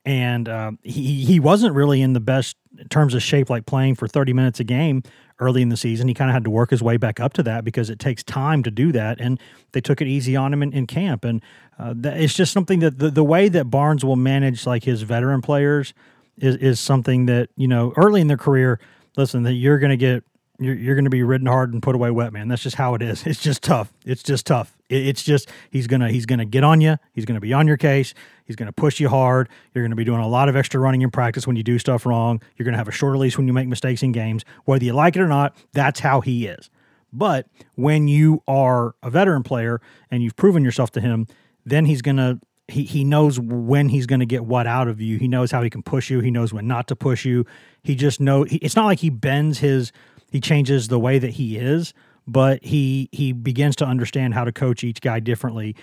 [0.05, 2.57] And uh, he he wasn't really in the best
[2.89, 5.03] terms of shape, like playing for 30 minutes a game
[5.39, 6.07] early in the season.
[6.07, 8.23] He kind of had to work his way back up to that because it takes
[8.23, 9.21] time to do that.
[9.21, 9.39] And
[9.71, 11.23] they took it easy on him in, in camp.
[11.23, 11.41] And
[11.79, 15.03] uh, that, it's just something that the, the way that Barnes will manage like his
[15.03, 15.93] veteran players
[16.37, 18.79] is, is something that, you know, early in their career,
[19.15, 20.23] listen, that you're going to get
[20.59, 22.47] you're, you're going to be ridden hard and put away wet, man.
[22.47, 23.25] That's just how it is.
[23.33, 23.91] It's just tough.
[24.05, 24.72] It's just tough.
[24.93, 26.97] It, it's just he's gonna he's gonna get on you.
[27.13, 28.13] He's gonna be on your case.
[28.45, 29.49] He's gonna push you hard.
[29.73, 32.05] You're gonna be doing a lot of extra running in practice when you do stuff
[32.05, 32.41] wrong.
[32.57, 34.45] You're gonna have a short release when you make mistakes in games.
[34.65, 36.69] Whether you like it or not, that's how he is.
[37.11, 41.27] But when you are a veteran player and you've proven yourself to him,
[41.65, 45.17] then he's gonna he he knows when he's going to get what out of you.
[45.17, 46.21] He knows how he can push you.
[46.21, 47.45] He knows when not to push you.
[47.83, 49.91] He just know he, it's not like he bends his
[50.31, 51.93] he changes the way that he is,
[52.27, 55.75] but he he begins to understand how to coach each guy differently,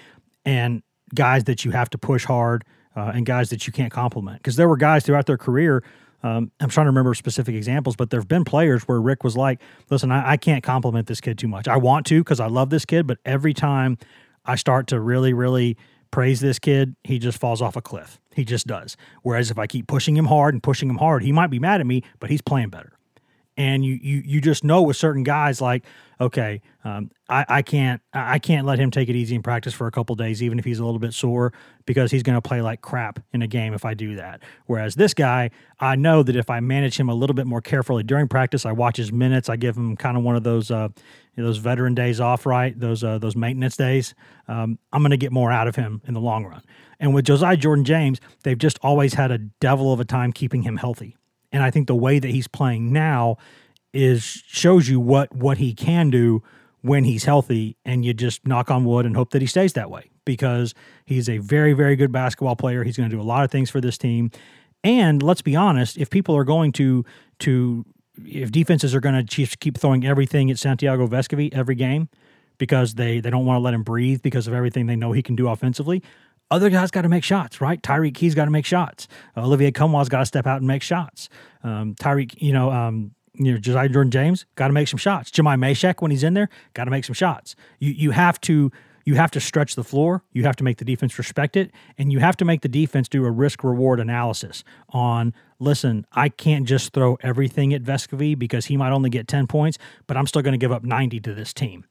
[0.45, 0.83] and
[1.15, 2.65] guys that you have to push hard,
[2.97, 4.39] uh, and guys that you can't compliment.
[4.39, 5.83] Because there were guys throughout their career.
[6.23, 9.37] Um, I'm trying to remember specific examples, but there have been players where Rick was
[9.37, 11.67] like, "Listen, I, I can't compliment this kid too much.
[11.67, 13.97] I want to because I love this kid, but every time
[14.45, 15.77] I start to really, really
[16.11, 18.21] praise this kid, he just falls off a cliff.
[18.35, 18.97] He just does.
[19.23, 21.81] Whereas if I keep pushing him hard and pushing him hard, he might be mad
[21.81, 22.93] at me, but he's playing better
[23.57, 25.85] and you you you just know with certain guys like
[26.21, 29.87] okay um, I, I can't I can't let him take it easy in practice for
[29.87, 31.53] a couple days even if he's a little bit sore
[31.85, 34.43] because he's going to play like crap in a game if I do that.
[34.67, 38.03] Whereas this guy I know that if I manage him a little bit more carefully
[38.03, 40.89] during practice I watch his minutes I give him kind of one of those uh,
[41.37, 42.79] those veteran days off right?
[42.79, 44.15] Those uh, those maintenance days.
[44.49, 46.63] Um, I'm going to get more out of him in the long run.
[46.99, 50.63] And with Josiah Jordan James they've just always had a devil of a time keeping
[50.63, 51.17] him healthy
[51.53, 53.37] and I think the way that he's playing now
[53.93, 56.43] is shows you what what he can do
[56.83, 59.91] when he's healthy and you just knock on wood and hope that he stays that
[59.91, 62.85] way because he's a very very good basketball player.
[62.85, 64.31] He's going to do a lot of things for this team.
[64.83, 67.05] And let's be honest if people are going to
[67.41, 67.85] to
[68.25, 72.09] if defenses are going to keep throwing everything at Santiago Vescovi every game
[72.59, 75.23] because they they don't want to let him breathe because of everything they know he
[75.23, 76.03] can do offensively
[76.51, 77.81] other guys got to make shots, right?
[77.81, 79.07] Tyreke Key's got to make shots.
[79.37, 81.29] Uh, Olivier Nkamhoua's got to step out and make shots.
[81.63, 85.31] Um, Tyreke, you know, um, you know, Josiah Jordan James got to make some shots.
[85.31, 87.55] Jahmai Mashack, when he's in there, got to make some shots.
[87.79, 88.71] You you have to
[89.05, 90.23] you have to stretch the floor.
[90.33, 93.09] You have to make the defense respect it, and you have to make the defense
[93.09, 95.33] do a risk reward analysis on.
[95.59, 99.79] Listen, I can't just throw everything at Vescovi because he might only get ten points,
[100.07, 101.87] but I'm still going to give up ninety to this team.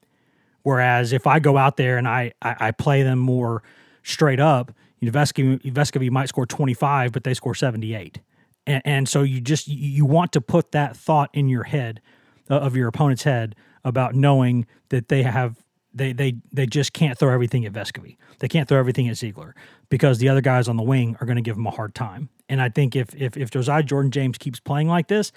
[0.64, 3.64] Whereas if I go out there and I I, I play them more
[4.04, 8.20] straight up, you know, Vescovi, Vescovi might score 25, but they score 78.
[8.68, 12.02] And, and, so you just you want to put that thought in your head
[12.50, 15.56] uh, of your opponent's head about knowing that they have
[15.94, 18.18] they they they just can't throw everything at Vescovi.
[18.40, 19.54] They can't throw everything at Zeigler
[19.90, 22.30] because the other guys on the wing are going to give them a hard time.
[22.48, 25.32] And I think if if if Josiah Jordan James keeps playing like this,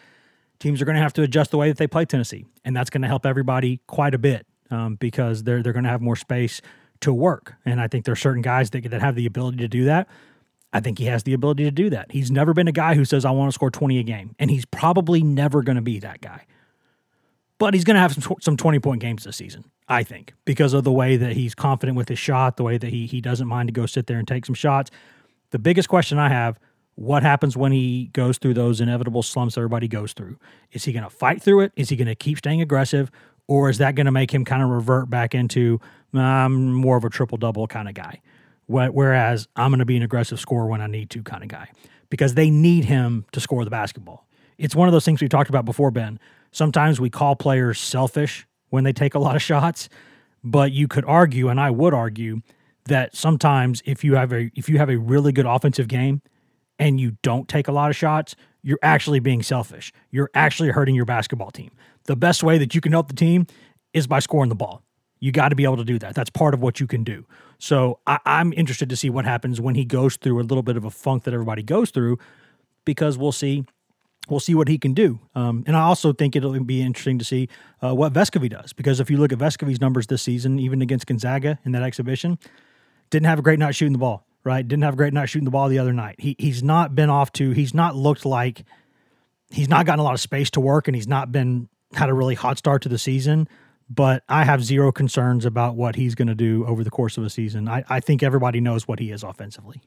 [0.59, 2.91] teams are going to have to adjust the way that they play Tennessee, and that's
[2.91, 6.17] going to help everybody quite a bit um, because they're they're going to have more
[6.17, 6.61] space
[7.03, 7.55] to work.
[7.65, 10.09] And I think there are certain guys that, that have the ability to do that.
[10.73, 12.11] I think he has the ability to do that.
[12.11, 14.35] He's never been a guy who says, I want to score 20 a game.
[14.39, 16.47] And he's probably never going to be that guy.
[17.59, 20.73] But he's going to have some, some 20 point games this season, I think, because
[20.73, 23.47] of the way that he's confident with his shot, the way that he, he doesn't
[23.47, 24.91] mind to go sit there and take some shots.
[25.51, 26.59] The biggest question I have
[26.95, 30.37] what happens when he goes through those inevitable slumps everybody goes through?
[30.73, 31.73] Is he going to fight through it?
[31.77, 33.11] Is he going to keep staying aggressive?
[33.53, 35.79] Or is that going to make him kind of revert back into,
[36.15, 38.23] I'm more of a triple double kind of guy?
[38.67, 41.69] Whereas I'm going to be an aggressive scorer when I need to kind of guy
[42.09, 44.27] because they need him to score the basketball.
[44.57, 46.19] It's one of those things we talked about before, Ben.
[46.51, 49.91] Sometimes we call players selfish when they take a lot of shots,
[50.43, 52.41] but you could argue, and I would argue,
[52.87, 56.23] that sometimes if you have a if you have a really good offensive game
[56.79, 59.93] and you don't take a lot of shots, you're actually being selfish.
[60.11, 61.71] You're actually hurting your basketball team
[62.05, 63.47] the best way that you can help the team
[63.93, 64.83] is by scoring the ball.
[65.21, 66.15] You got to be able to do that.
[66.15, 67.25] That's part of what you can do.
[67.59, 70.77] So I, am interested to see what happens when he goes through a little bit
[70.77, 72.19] of a funk that everybody goes through,
[72.85, 73.65] because we'll see
[74.29, 75.21] we'll see what he can do.
[75.35, 77.49] Um, and I also think it'll be interesting to see
[77.81, 81.07] uh, what Vescovi does because if you look at Vescovi's numbers this season, even against
[81.07, 82.39] Gonzaga in that exhibition,
[83.11, 84.27] didn't have a great night shooting the ball.
[84.45, 86.17] Right, didn't have a great night shooting the ball the other night.
[86.19, 87.53] He he's not been off to.
[87.53, 88.65] He's not looked like.
[89.53, 92.15] He's not gotten a lot of space to work, and he's not been had a
[92.15, 93.49] really hot start to the season.
[93.91, 97.25] But I have zero concerns about what he's going to do over the course of
[97.25, 97.69] a season.
[97.69, 99.83] I, I think everybody knows what he is offensively.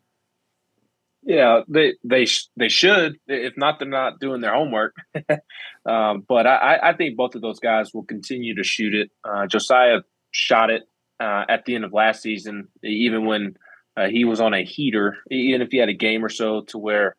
[1.24, 3.16] Yeah, they they they should.
[3.26, 4.96] If not, they're not doing their homework.
[5.86, 9.10] um, but I, I think both of those guys will continue to shoot it.
[9.24, 10.84] Uh, Josiah shot it
[11.20, 13.58] uh, at the end of last season, even when
[13.98, 15.18] uh, he was on a heater.
[15.32, 17.16] Even if he had a game or so to where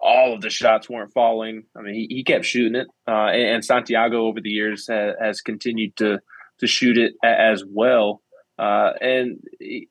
[0.00, 2.86] all of the shots weren't falling, I mean, he, he kept shooting it.
[3.06, 6.20] Uh, and, and, Santiago over the years has, has continued to
[6.60, 8.22] to shoot it as well.
[8.58, 9.38] Uh, and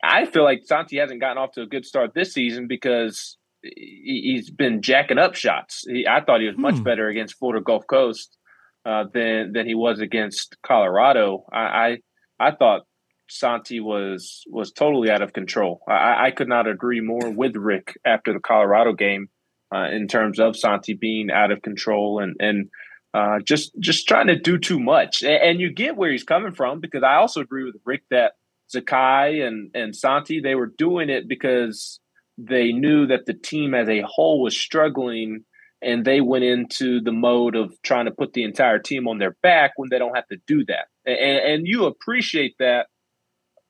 [0.03, 4.49] I feel like Santi hasn't gotten off to a good start this season because he's
[4.49, 5.85] been jacking up shots.
[5.87, 6.61] He, I thought he was hmm.
[6.61, 8.37] much better against Florida Gulf Coast
[8.85, 11.45] uh, than than he was against Colorado.
[11.51, 11.97] I, I,
[12.39, 12.81] I thought
[13.29, 15.81] Santi was was totally out of control.
[15.87, 19.29] I, I, could not agree more with Rick after the Colorado game
[19.74, 22.70] uh, in terms of Santi being out of control and and
[23.13, 25.24] uh, just just trying to do too much.
[25.24, 28.34] And, and, you get where he's coming from because I also agree with Rick that
[28.74, 31.99] Zakai and and Santi they were doing it because
[32.38, 35.43] they knew that the team as a whole was struggling
[35.82, 39.36] and they went into the mode of trying to put the entire team on their
[39.41, 42.88] back when they don't have to do that and, and you appreciate that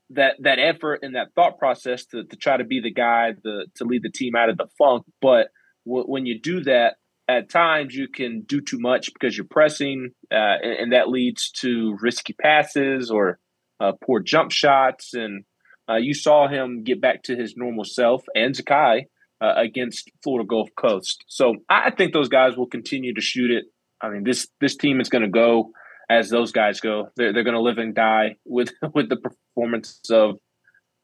[0.09, 3.67] that that effort and that thought process to, to try to be the guy the,
[3.75, 5.49] to lead the team out of the funk but
[5.87, 6.95] when you do that
[7.27, 11.51] at times you can do too much because you're pressing uh, and, and, that leads
[11.51, 13.37] to risky passes or
[13.79, 15.43] uh, poor jump shots and
[15.89, 19.05] uh, you saw him get back to his normal self and Zakai
[19.41, 21.23] uh, against Florida Gulf Coast.
[21.27, 23.65] So I think those guys will continue to shoot it.
[24.01, 25.71] I mean, this this team is going to go
[26.09, 27.09] as those guys go.
[27.15, 30.37] They're they're going to live and die with with the performance of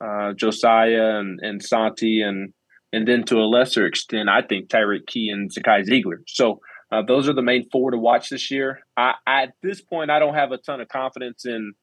[0.04, 2.54] uh, Josiah and and Santi and
[2.94, 6.24] and then to a lesser extent, I think Tyreke Key and Zakai Zeigler.
[6.28, 6.62] So.
[6.92, 8.80] Uh, those are the main four to watch this year.
[8.96, 11.74] I, at this point, I don't have a ton of confidence in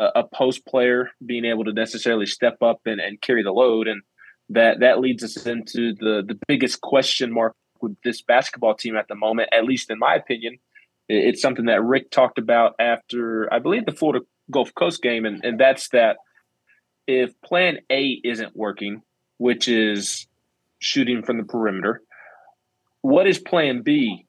[0.00, 3.88] a, post player being able to necessarily step up and, and carry the load.
[3.88, 4.02] And
[4.50, 9.08] that that leads us into the the biggest question mark with this basketball team at
[9.08, 10.58] the moment, at least in my opinion.
[11.08, 15.44] It's something that Rick talked about after I believe the Florida Gulf Coast game, and,
[15.44, 16.18] and that's that
[17.06, 19.02] if plan A isn't working,
[19.38, 20.26] which is
[20.80, 22.02] shooting from the perimeter,
[23.02, 24.26] what is plan B?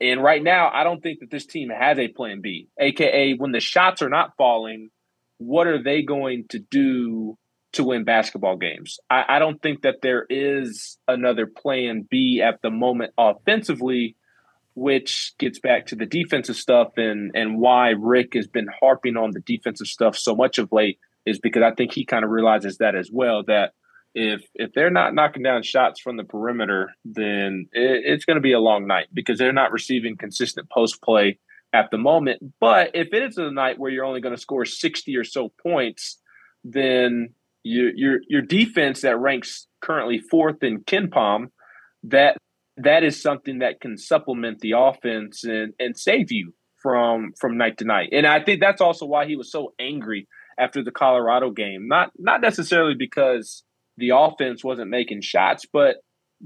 [0.00, 3.52] And right now, I don't think that this team has a plan B, aka when
[3.52, 4.90] the shots are not falling,
[5.36, 7.36] what are they going to do
[7.72, 8.98] to win basketball games?
[9.10, 14.16] I, I don't think that there is another plan B at the moment offensively,
[14.74, 19.32] which gets back to the defensive stuff and and why Rick has been harping on
[19.32, 22.78] the defensive stuff so much of late is because I think he kind of realizes
[22.78, 23.72] that as well that
[24.14, 28.42] if if they're not knocking down shots from the perimeter, then it, it's going to
[28.42, 31.38] be a long night because they're not receiving consistent post play
[31.72, 32.42] at the moment.
[32.60, 35.52] But if it is a night where you're only going to score 60 or so
[35.62, 36.18] points,
[36.64, 41.46] then you, your your defense that ranks currently fourth in KenPom,
[42.04, 42.36] that
[42.76, 47.78] that is something that can supplement the offense and and save you from from night
[47.78, 48.08] to night.
[48.12, 50.26] And I think that's also why he was so angry
[50.58, 51.86] after the Colorado game.
[51.86, 53.62] Not not necessarily because
[54.00, 55.96] the offense wasn't making shots, but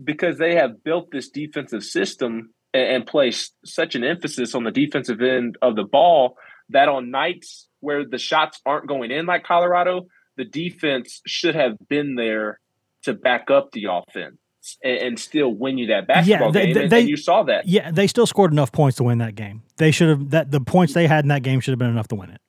[0.03, 4.71] because they have built this defensive system and, and place such an emphasis on the
[4.71, 6.37] defensive end of the ball
[6.71, 11.77] that on nights where the shots aren't going in like Colorado, the defense should have
[11.89, 12.61] been there
[13.05, 14.37] to back up the offense
[14.83, 16.89] and, and still win you that basketball yeah, they, game.
[16.89, 17.69] They, and, you saw that.
[17.69, 19.63] Yeah, they still scored enough points to win that game.
[19.77, 22.09] They should have that the points they had in that game should have been enough
[22.09, 22.41] to win it.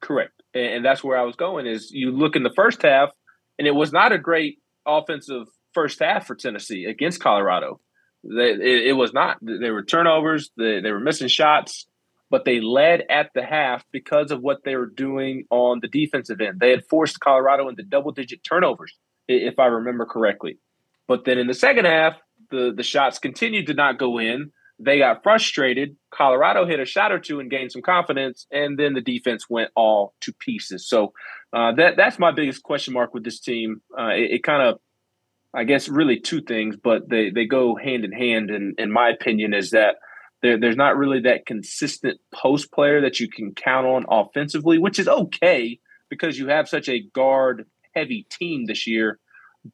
[0.00, 1.66] Correct, and, and that's where I was going.
[1.66, 3.10] Is you look in the first half,
[3.58, 7.80] and it was not a great offensive first half for Tennessee against Colorado.
[8.22, 9.38] They, it, it, was not.
[9.42, 10.50] They were turnovers.
[10.56, 11.86] They, they were missing shots,
[12.30, 16.40] but they led at the half because of what they were doing on the defensive
[16.40, 16.60] end.
[16.60, 18.96] They had forced Colorado into double digit turnovers,
[19.28, 20.58] if I remember correctly.
[21.06, 22.14] But then in the second half,
[22.50, 24.52] the, the shots continued to not go in.
[24.78, 25.96] They got frustrated.
[26.10, 29.70] Colorado hit a shot or two and gained some confidence, and then the defense went
[29.76, 30.88] all to pieces.
[30.88, 31.12] So
[31.54, 33.80] uh, that that's my biggest question mark with this team.
[33.96, 34.78] Uh, it, it kind of
[35.56, 38.50] I guess really two things, but they, they go hand in hand.
[38.50, 39.96] And in my opinion, is that
[40.42, 44.98] there, there's not really that consistent post player that you can count on offensively, which
[44.98, 45.78] is okay
[46.10, 49.20] because you have such a guard heavy team this year.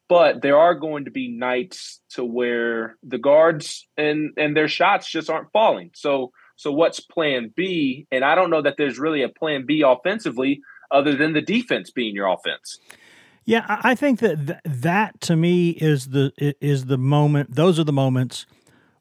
[0.08, 5.10] but there are going to be nights to where the guards and and their shots
[5.10, 5.90] just aren't falling.
[5.94, 8.06] So so what's plan B?
[8.12, 10.60] And I don't know that there's really a plan B offensively
[10.90, 12.78] other than the defense being your offense.
[13.44, 17.54] Yeah, I think that th- that to me is the is the moment.
[17.54, 18.46] Those are the moments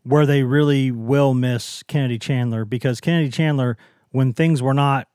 [0.04, 3.78] where they really will miss Kennedy Chandler because Kennedy Chandler,
[4.12, 5.08] when things were not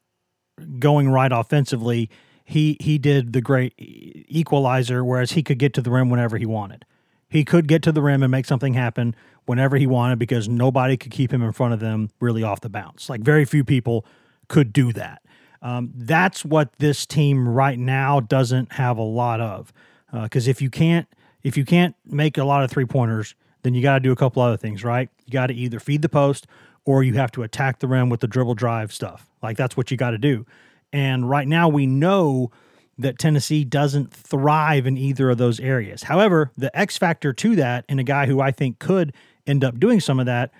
[0.78, 2.10] going right offensively,
[2.44, 6.46] he he did the great equalizer, whereas he could get to the rim whenever he
[6.46, 6.84] wanted.
[7.28, 9.16] He could get to the rim and make something happen
[9.46, 12.68] whenever he wanted because nobody could keep him in front of them really off the
[12.68, 13.08] bounce.
[13.08, 14.06] Like very few people
[14.48, 15.22] could do that.
[15.64, 19.72] Um, that's what this team right now doesn't have a lot of.
[20.12, 21.08] Because uh, if you can't
[21.42, 24.16] if you can't make a lot of three pointers, then you got to do a
[24.16, 25.10] couple other things, right?
[25.26, 26.46] You got to either feed the post
[26.84, 29.28] or you have to attack the rim with the dribble drive stuff.
[29.42, 30.46] Like that's what you got to do.
[30.92, 32.50] And right now we know
[32.98, 36.04] that Tennessee doesn't thrive in either of those areas.
[36.04, 39.12] However, the X factor to that, and a guy who I think could
[39.46, 40.52] end up doing some of that,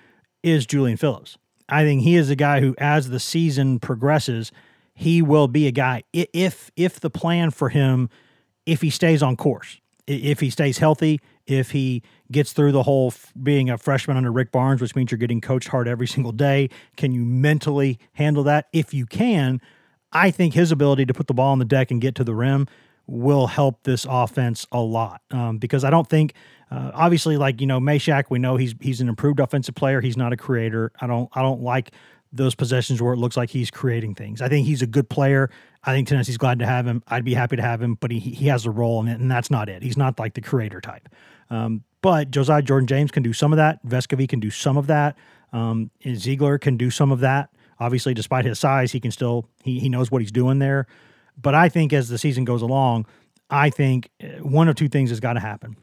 [0.43, 1.37] is Julian Phillips.
[1.69, 4.51] I think he is a guy who, as the season progresses,
[4.95, 8.09] he will be a guy if if the plan for him,
[8.65, 13.07] if he stays on course, if he stays healthy, if he gets through the whole
[13.07, 16.31] f- being a freshman under Rick Barnes, which means you're getting coached hard every single
[16.31, 16.69] day.
[16.97, 18.67] Can you mentally handle that?
[18.73, 19.61] If you can,
[20.11, 22.33] I think his ability to put the ball on the deck and get to the
[22.33, 22.67] rim
[23.07, 26.33] will help this offense a lot um, because I don't think.
[26.71, 30.01] Uh, obviously, like you know, Mashack, we know he's he's an improved offensive player.
[30.01, 30.91] He's not a creator.
[30.99, 31.91] I don't I don't like
[32.35, 34.41] those possessions where it looks like he's creating things.
[34.41, 35.49] I think he's a good player.
[35.83, 37.03] I think Tennessee's glad to have him.
[37.07, 39.29] I'd be happy to have him, but he he has a role in it, and
[39.29, 39.83] that's not it.
[39.83, 41.07] He's not like the creator type.
[41.49, 43.83] Um, but Josiah Jordan James can do some of that.
[43.85, 45.17] Vescovi can do some of that.
[45.53, 47.49] Um, Zeigler can do some of that.
[47.79, 50.87] Obviously, despite his size, he can still he he knows what he's doing there.
[51.41, 53.05] But I think as the season goes along,
[53.49, 55.77] I think uh, one of two things has got to happen.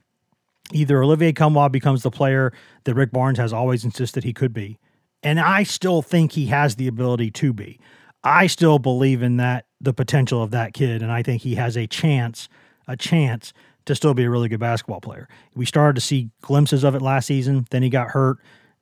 [0.73, 2.53] Either Olivier Nkamhoua becomes the player
[2.85, 4.79] that Rick Barnes has always insisted he could be,
[5.23, 7.79] and I still think he has the ability to be.
[8.25, 11.77] I still believe in that the potential of that kid, and I think he has
[11.77, 12.49] a chance,
[12.87, 13.53] a chance
[13.85, 15.29] to still be a really good basketball player.
[15.55, 17.67] We started to see glimpses of it last season.
[17.71, 18.39] Then he got hurt.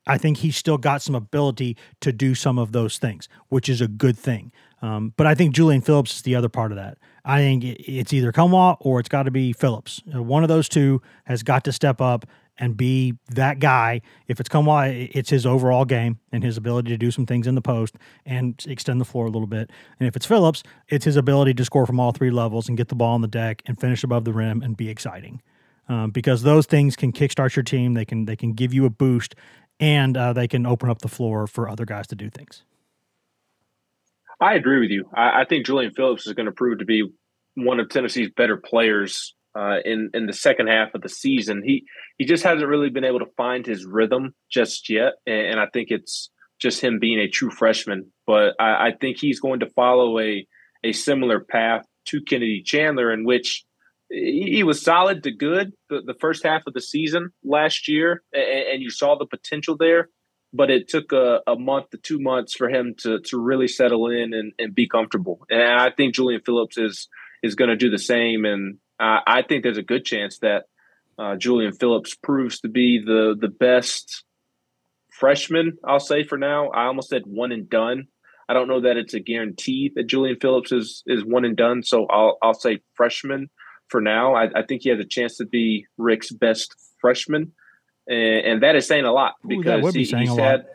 [0.06, 3.80] I think he's still got some ability to do some of those things, which is
[3.80, 4.52] a good thing.
[4.82, 6.98] Um, but I think Julian Phillips is the other part of that.
[7.24, 10.02] I think it's either Nkamhoua or it's got to be Phillips.
[10.14, 12.26] Uh, one of those two has got to step up
[12.60, 14.02] and be that guy.
[14.28, 17.56] If it's Nkamhoua, it's his overall game and his ability to do some things in
[17.56, 19.70] the post and extend the floor a little bit.
[19.98, 22.88] And if it's Phillips, it's his ability to score from all three levels and get
[22.88, 25.42] the ball on the deck and finish above the rim and be exciting.
[25.88, 27.94] Um, because those things can kickstart your team.
[27.94, 29.34] They can they can give you a boost,
[29.80, 32.62] and uh, they can open up the floor for other guys to do things.
[34.40, 35.10] I agree with you.
[35.12, 37.10] I, I think Julian Phillips is going to prove to be
[37.54, 41.62] one of Tennessee's better players uh, in in the second half of the season.
[41.64, 41.84] He
[42.18, 45.66] he just hasn't really been able to find his rhythm just yet, and, and I
[45.72, 46.30] think it's
[46.60, 48.12] just him being a true freshman.
[48.26, 50.46] But I, I, think he's going to follow a
[50.84, 53.64] a similar path to Kennedy Chandler, in which
[54.10, 58.74] he was solid to good the, the first half of the season last year, and,
[58.74, 60.08] and you saw the potential there.
[60.52, 64.10] But it took a, a, month to two months for him to to really settle
[64.10, 65.46] in and, and be comfortable.
[65.48, 67.08] And I think Julian Phillips is
[67.42, 68.44] is going to do the same.
[68.44, 70.64] And uh, I think there's a good chance that
[71.18, 74.24] uh, Julian Phillips proves to be the the best
[75.10, 75.78] freshman.
[75.84, 76.68] I'll say for now.
[76.68, 78.08] I almost said one and done.
[78.48, 81.82] I don't know that it's a guarantee that Julian Phillips is is one and done.
[81.82, 83.48] So I'll I'll say freshman
[83.88, 84.34] for now.
[84.34, 87.52] I, I think he has a chance to be Rick's best freshman,
[88.08, 90.66] and, and that is saying a lot because Ooh, he, he said,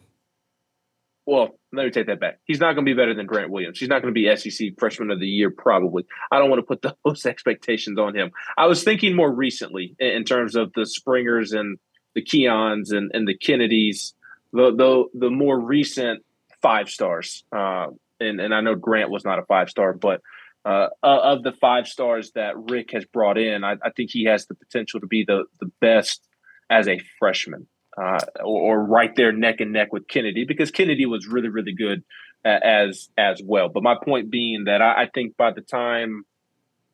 [1.26, 2.39] well, let me take that back.
[2.45, 3.80] He's not going to be better than Grant Williams.
[3.80, 6.05] He's not going to be SEC Freshman of the Year, probably.
[6.32, 8.32] I don't want to put those expectations on him.
[8.57, 11.80] I was thinking more recently in, terms of the Springers and
[12.13, 14.13] the Keons and, and the Kennedys,
[14.53, 16.23] the, the, the more recent
[16.61, 17.43] five stars.
[17.51, 17.88] Uh,
[18.19, 20.21] and, and I know Grant was not a five star, but
[20.63, 24.47] uh, of the five stars that Rick has brought in, I, I, think he has
[24.47, 26.28] the potential to be the, the best
[26.71, 27.67] as a freshman,
[27.98, 31.74] uh, or, or, right there neck and neck with Kennedy, because Kennedy was really, really
[31.74, 32.04] good
[32.43, 33.70] as as well.
[33.70, 36.26] But my point being that I, I think by the time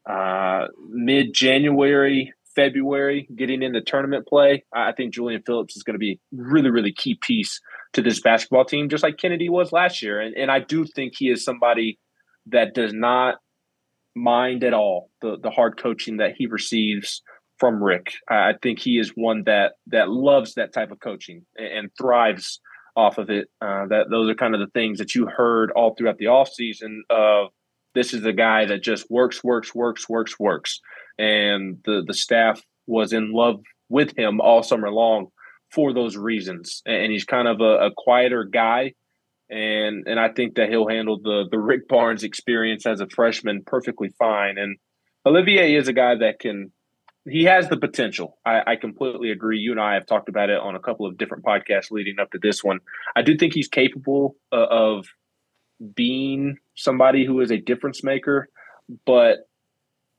[0.10, 6.00] uh, mid January, February, getting into tournament play, I think Julian Phillips is going to
[6.00, 7.60] be really, really key piece
[7.94, 10.22] to this basketball team, just like Kennedy was last year.
[10.22, 12.00] And, and I do think he is somebody
[12.48, 13.36] that does not
[14.16, 17.22] mind at all the the hard coaching that he receives
[17.62, 18.14] from Rick.
[18.28, 22.60] I think he is one that that loves that type of coaching and, thrives
[22.96, 23.50] off of it.
[23.62, 27.02] Uh, that those are kind of the things that you heard all throughout the offseason
[27.12, 27.52] of
[27.94, 30.82] this is the guy that just works, works, works, works, works.
[31.20, 35.28] And the the staff was in love with him all summer long
[35.70, 36.82] for those reasons.
[36.88, 38.94] And he's kind of a, a quieter guy.
[39.52, 43.62] And and I think that he'll handle the the Rick Barnes experience as a freshman
[43.64, 44.58] perfectly fine.
[44.58, 44.78] And
[45.28, 46.72] Olivier is a guy that can
[47.30, 48.38] he has the potential.
[48.46, 49.60] I, I, completely agree.
[49.60, 52.32] You and I have talked about it on a couple of different podcasts leading up
[52.32, 52.80] to this one.
[53.16, 55.06] I do think he's capable uh, of
[55.96, 58.48] being somebody who is a difference maker,
[59.06, 59.48] but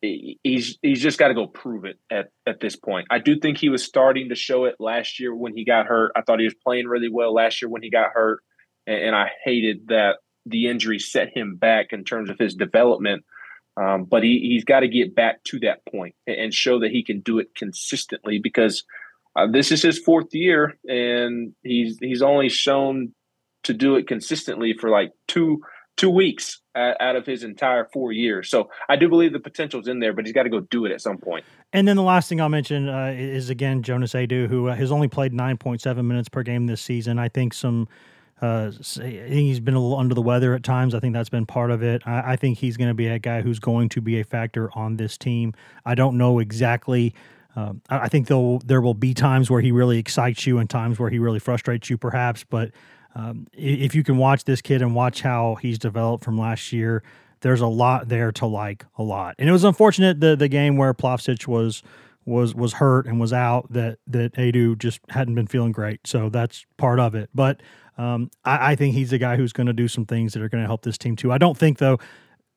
[0.01, 3.07] he's he's just got to go prove it at at this point.
[3.11, 6.13] I do think he was starting to show it last year when he got hurt.
[6.17, 8.41] I thought he was playing really well last year when he got hurt,
[8.87, 13.25] and, and I hated that the injury set him back in terms of his development.
[13.77, 17.03] Um, but he he's got to get back to that point and show that he
[17.03, 18.85] can do it consistently because
[19.35, 23.15] uh, this is his fourth year and he's he's only shown
[23.65, 25.63] to do it consistently for like two
[25.97, 28.49] two weeks out of his entire four years.
[28.49, 30.93] So I do believe the potential's in there, but he's got to go do it
[30.93, 31.45] at some point.
[31.73, 34.91] And then the last thing I'll mention uh, is again Jonas Aidoo, who uh, has
[34.91, 37.19] only played 9.7 minutes per game this season.
[37.19, 37.89] I think some.
[38.43, 40.95] Uh, I he's been a little under the weather at times.
[40.95, 42.03] I think that's been part of it.
[42.05, 44.71] I, I think he's going to be a guy who's going to be a factor
[44.77, 45.55] on this team.
[45.87, 47.15] I don't know exactly.
[47.55, 50.99] Uh, I think there there will be times where he really excites you and times
[50.99, 52.43] where he really frustrates you, perhaps.
[52.43, 52.73] But
[53.15, 57.05] um, if you can watch this kid and watch how he's developed from last year,
[57.43, 59.37] there's a lot there to like a lot.
[59.39, 61.85] And it was unfortunate the the game where Plavsic was
[62.25, 66.07] was was hurt and was out that that Aidoo just hadn't been feeling great.
[66.07, 67.31] So that's part of it.
[67.35, 67.61] But
[67.99, 70.49] um, I, I, think he's a guy who's going to do some things that are
[70.49, 71.31] going to help this team too.
[71.31, 71.99] I don't think though,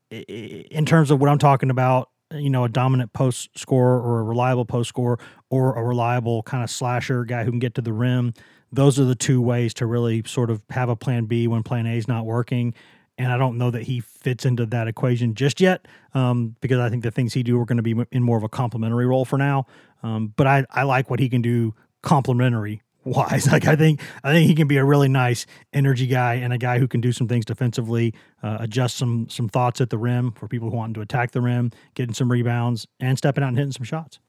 [0.09, 4.23] in terms of what I'm talking about, you know, a dominant post scorer or a
[4.23, 5.19] reliable post scorer
[5.49, 8.33] or a reliable kind of slasher guy who can get to the rim
[8.75, 11.85] those are the two ways to really sort of have a plan B when plan
[11.87, 12.73] A is not working.
[13.17, 16.89] And I don't know that he fits into that equation just yet um, because I
[16.89, 19.23] think the things he do are going to be in more of a complementary role
[19.23, 19.67] for now.
[20.03, 21.73] Um, but I, I like what he can do
[22.03, 23.47] complementary wise.
[23.55, 26.57] Like I think I think he can be a really nice energy guy and a
[26.57, 30.31] guy who can do some things defensively, uh, adjust some some thoughts at the rim
[30.31, 33.57] for people who want to attack the rim, getting some rebounds, and stepping out and
[33.57, 34.19] hitting some shots.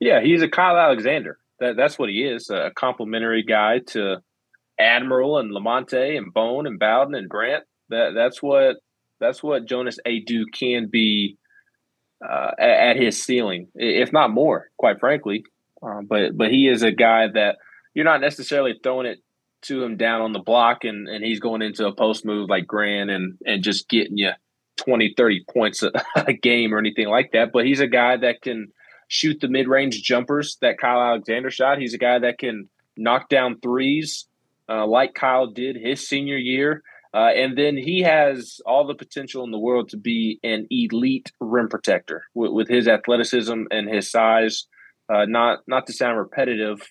[0.00, 1.38] Yeah, he's a Kyle Alexander.
[1.60, 4.22] That that's what he is, a complimentary guy to
[4.78, 7.64] Admiral and Lamonte and Bone and Bowden and Grant.
[7.90, 8.76] That that's what
[9.20, 11.36] that's what Jonas Aidoo can be
[12.24, 15.44] uh, at, at, his ceiling, if not more, quite frankly.
[15.82, 17.56] Um, but but he is a guy that
[17.94, 19.18] you're not necessarily throwing it
[19.62, 22.66] to him down on the block and, and he's going into a post move like
[22.66, 24.30] Grant and and just getting you
[24.76, 27.50] 20, 30 points a, a game or anything like that.
[27.52, 28.68] But he's a guy that can
[29.08, 31.78] shoot the mid range jumpers that Kyle Alexander shot.
[31.78, 34.26] He's a guy that can knock down threes
[34.68, 36.82] uh, like Kyle did his senior year.
[37.14, 41.32] Uh, and then he has all the potential in the world to be an elite
[41.40, 44.66] rim protector with, with his athleticism and his size.
[45.08, 46.82] Uh, not not to sound repetitive,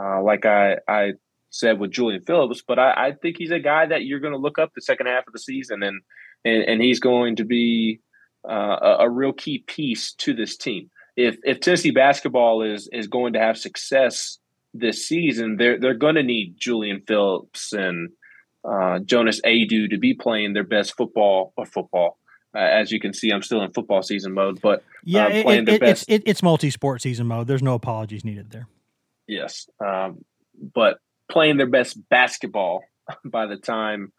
[0.00, 1.12] uh, like I, I
[1.50, 4.38] said with Julian Phillips, but I, I think he's a guy that you're going to
[4.38, 6.02] look up the second half of the season, and
[6.44, 8.00] and, and he's going to be
[8.48, 13.08] uh, a, a real key piece to this team if if Tennessee basketball is is
[13.08, 14.38] going to have success
[14.74, 18.10] this season, they're they're going to need Julian Phillips and
[18.64, 22.18] uh, Jonas Aidoo to be playing their best football or football.
[22.54, 25.62] Uh, as you can see, I'm still in football season mode, but yeah, uh, playing
[25.64, 26.02] it, it, best.
[26.02, 27.46] It's, it, it's multi-sport season mode.
[27.46, 28.66] There's no apologies needed there.
[29.26, 30.24] Yes, um,
[30.74, 30.98] but
[31.30, 32.82] playing their best basketball
[33.24, 34.12] by the time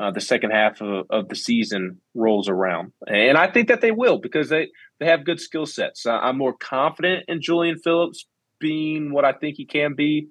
[0.00, 2.92] uh, the second half of, of, the season rolls around.
[3.06, 6.04] And I think that they will because they, they have good skill sets.
[6.04, 8.26] I'm more confident in Julian Phillips
[8.58, 10.28] being what I think he can be.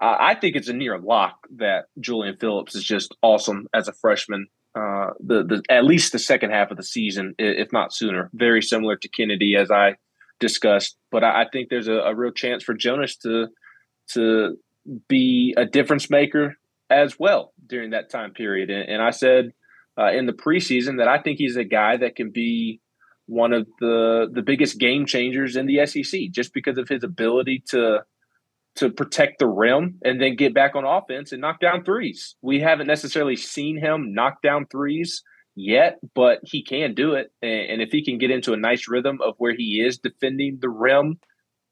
[0.00, 3.92] Uh, I think it's a near lock that Julian Phillips is just awesome as a
[3.92, 4.46] freshman.
[4.76, 8.30] Uh, the, the at least the second half of the season, if not sooner.
[8.32, 9.96] Very similar to Kennedy, as I
[10.40, 10.96] discussed.
[11.10, 13.48] But I, I think there's a, a real chance for Jonas to
[14.12, 14.56] to
[15.08, 16.54] be a difference maker
[16.90, 18.70] as well during that time period.
[18.70, 19.52] And, and I said
[19.98, 22.80] uh, in the preseason that I think he's a guy that can be
[23.26, 27.62] one of the the biggest game changers in the SEC just because of his ability
[27.70, 28.00] to
[28.76, 32.36] to protect the rim and then get back on offense and knock down threes.
[32.42, 35.22] We haven't necessarily seen him knock down threes
[35.58, 37.30] yet, but he can do it.
[37.42, 40.68] And, if he can get into a nice rhythm of where he is defending the
[40.68, 41.18] rim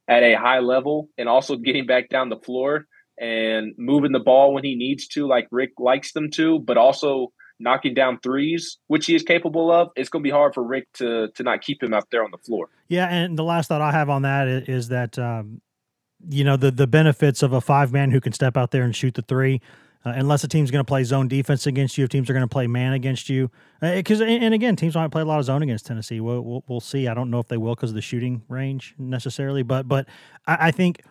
[0.08, 2.86] at a high level and also getting back down the floor,
[3.18, 7.32] and moving the ball when he needs to, like Rick likes them to, but also
[7.58, 10.92] knocking down threes, which he is capable of, it's going to be hard for Rick
[10.94, 12.68] to to not keep him out there on the floor.
[12.88, 15.60] Yeah, and the last thought I have on that is, is that um,
[16.28, 18.94] you know the the benefits of a five man who can step out there and
[18.94, 19.60] shoot the three.
[20.06, 22.44] Uh, unless a team's going to play zone defense against you, if teams are going
[22.44, 23.50] to play man against you.
[23.80, 26.20] Because uh, and again, teams might play a lot of zone against Tennessee.
[26.20, 27.08] We'll we'll, we'll see.
[27.08, 30.06] I don't know if they will because of the shooting range necessarily, but but
[30.46, 31.02] I, I think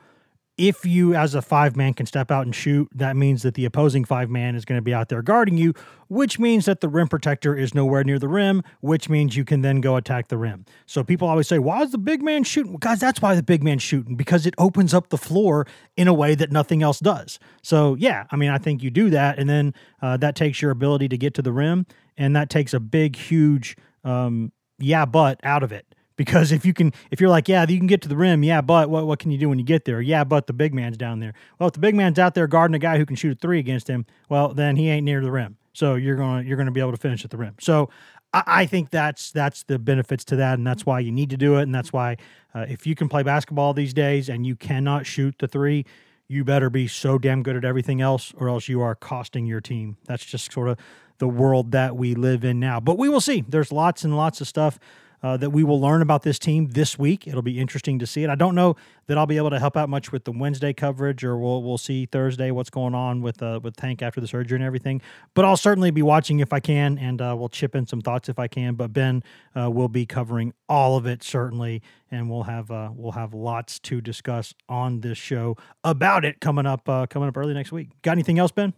[0.58, 3.66] if you as a five man can step out and shoot, that means that the
[3.66, 5.74] opposing five man is going to be out there guarding you,
[6.08, 9.62] which means that the rim protector is nowhere near the rim, which means you can
[9.62, 10.66] then go attack the rim.
[10.86, 12.72] So people always say, why is the big man shooting?
[12.72, 16.08] Well, guys, that's why the big man's shooting, because it opens up the floor in
[16.08, 17.38] a way that nothing else does.
[17.62, 20.72] So yeah, I mean, I think you do that, and then uh, that takes your
[20.72, 21.86] ability to get to the rim,
[22.18, 23.76] and that takes a big, huge,
[24.06, 27.78] um, yeah, but out of it because if you can if you're like yeah you
[27.78, 29.86] can get to the rim yeah but what, what can you do when you get
[29.86, 30.01] there?
[30.01, 31.34] Yeah but the big man's down there.
[31.59, 33.59] Well if the big man's out there guarding a guy who can shoot a three
[33.59, 35.57] against him well then he ain't near the rim.
[35.74, 37.55] So you're gonna you're gonna be able to finish at the rim.
[37.59, 37.89] So
[38.34, 41.38] I, I think that's that's the benefits to that and that's why you need to
[41.38, 42.18] do it and that's why
[42.53, 45.86] uh, if you can play basketball these days and you cannot shoot the three
[46.28, 49.61] you better be so damn good at everything else or else you are costing your
[49.61, 49.97] team.
[50.05, 50.80] That's just sort of
[51.18, 52.80] the world that we live in now.
[52.80, 53.43] But we will see.
[53.47, 54.80] There's lots and lots of stuff
[55.24, 57.28] uh, that we will learn about this team this week.
[57.28, 58.30] It'll be interesting to see it.
[58.30, 58.76] I don't know
[59.07, 61.78] that I'll be able to help out much with the Wednesday coverage, or we'll we'll
[61.78, 65.01] see Thursday what's going on with uh, with Tank after the surgery and everything.
[65.34, 68.30] But I'll certainly be watching if I can, and uh, we'll chip in some thoughts
[68.30, 68.76] if I can.
[68.76, 69.24] But Ben
[69.55, 73.80] uh, will be covering all of it certainly, and we'll have uh, we'll have lots
[73.80, 77.89] to discuss on this show about it coming up uh, coming up early next week.
[78.01, 78.74] Got anything else, Ben?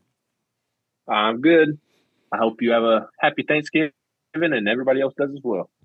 [1.07, 1.79] I'm good.
[2.31, 3.91] I hope you have a happy Thanksgiving
[4.33, 5.69] and everybody else does as well.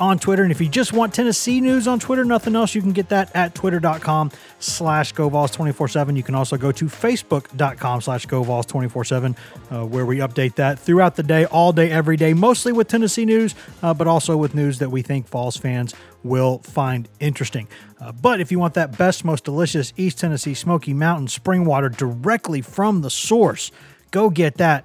[0.00, 0.42] on Twitter.
[0.42, 3.34] And if you just want Tennessee news on Twitter, nothing else, you can get that
[3.34, 6.16] at twitter.com slash GoVols247.
[6.16, 9.36] You can also go to facebook.com slash GoVols247,
[9.70, 13.24] uh, where we update that throughout the day, all day, every day, mostly with Tennessee
[13.24, 17.68] news, uh, but also with news that we think Vols fans will find interesting.
[18.00, 21.88] Uh, but if you want that best, most delicious East Tennessee Smoky Mountain spring water
[21.88, 23.70] directly from the source,
[24.10, 24.84] go get that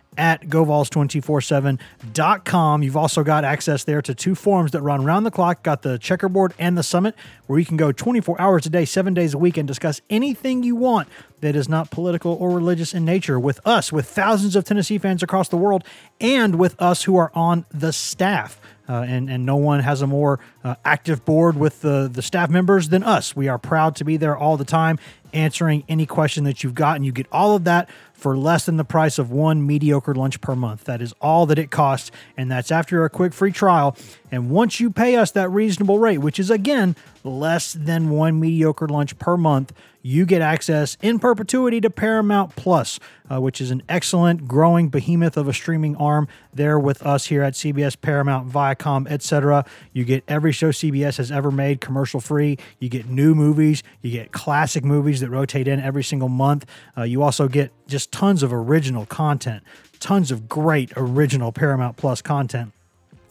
[0.17, 2.83] at govols247.com.
[2.83, 5.63] You've also got access there to two forums that run round the clock.
[5.63, 7.15] Got the checkerboard and the summit,
[7.47, 10.63] where you can go 24 hours a day, seven days a week, and discuss anything
[10.63, 11.07] you want
[11.39, 15.21] that is not political or religious in nature with us, with thousands of Tennessee fans
[15.23, 15.83] across the world,
[16.19, 18.59] and with us who are on the staff.
[18.89, 22.49] Uh, and and no one has a more uh, active board with the the staff
[22.49, 23.35] members than us.
[23.35, 24.99] We are proud to be there all the time,
[25.33, 28.77] answering any question that you've got, and you get all of that for less than
[28.77, 30.83] the price of one mediocre lunch per month.
[30.83, 33.97] That is all that it costs, and that's after a quick free trial.
[34.31, 38.87] And once you pay us that reasonable rate, which is again less than one mediocre
[38.87, 42.99] lunch per month, you get access in perpetuity to Paramount Plus,
[43.29, 47.43] uh, which is an excellent growing behemoth of a streaming arm there with us here
[47.43, 49.65] at CBS, Paramount, Viacom, etc.
[49.93, 52.57] You get every show CBS has ever made commercial free.
[52.79, 53.83] You get new movies.
[54.01, 56.65] You get classic movies that rotate in every single month.
[56.97, 59.63] Uh, you also get just tons of original content,
[59.99, 62.73] tons of great original Paramount Plus content.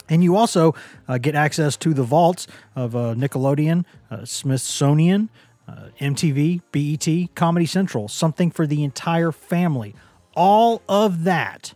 [0.08, 0.74] And you also
[1.06, 5.30] uh, get access to the vaults of uh, Nickelodeon, uh, Smithsonian,
[5.68, 9.94] uh, MTV, BET, Comedy Central, something for the entire family.
[10.34, 11.74] All of that,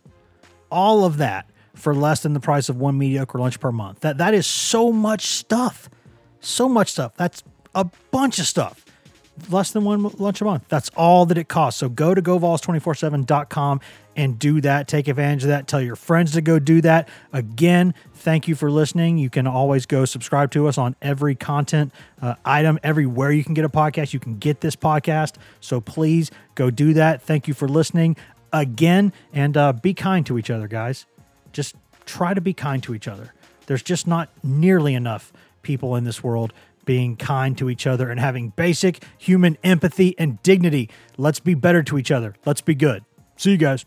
[0.71, 4.01] all of that for less than the price of one mediocre lunch per month.
[4.01, 5.91] That that is so much stuff.
[6.41, 7.15] So much stuff.
[7.17, 7.43] That's
[7.75, 8.85] a bunch of stuff.
[9.51, 10.65] Less than one lunch a month.
[10.69, 11.81] That's all that it costs.
[11.81, 13.81] So go to govols247.com
[14.15, 14.87] and do that.
[14.87, 15.67] Take advantage of that.
[15.67, 17.09] Tell your friends to go do that.
[17.33, 19.19] Again, thank you for listening.
[19.19, 23.55] You can always go subscribe to us on every content uh, item, everywhere you can
[23.55, 24.13] get a podcast.
[24.13, 25.35] You can get this podcast.
[25.61, 27.21] So please go do that.
[27.23, 28.17] Thank you for listening
[28.53, 31.07] again and uh, be kind to each other, guys.
[31.55, 31.75] Just
[32.05, 33.33] try to be kind to each other.
[33.67, 35.33] There's just not nearly enough
[35.63, 36.53] people in this world
[36.85, 40.91] being kind to each other and having basic human empathy and dignity.
[41.17, 42.35] Let's be better to each other.
[42.45, 43.05] Let's be good.
[43.37, 43.87] See you guys.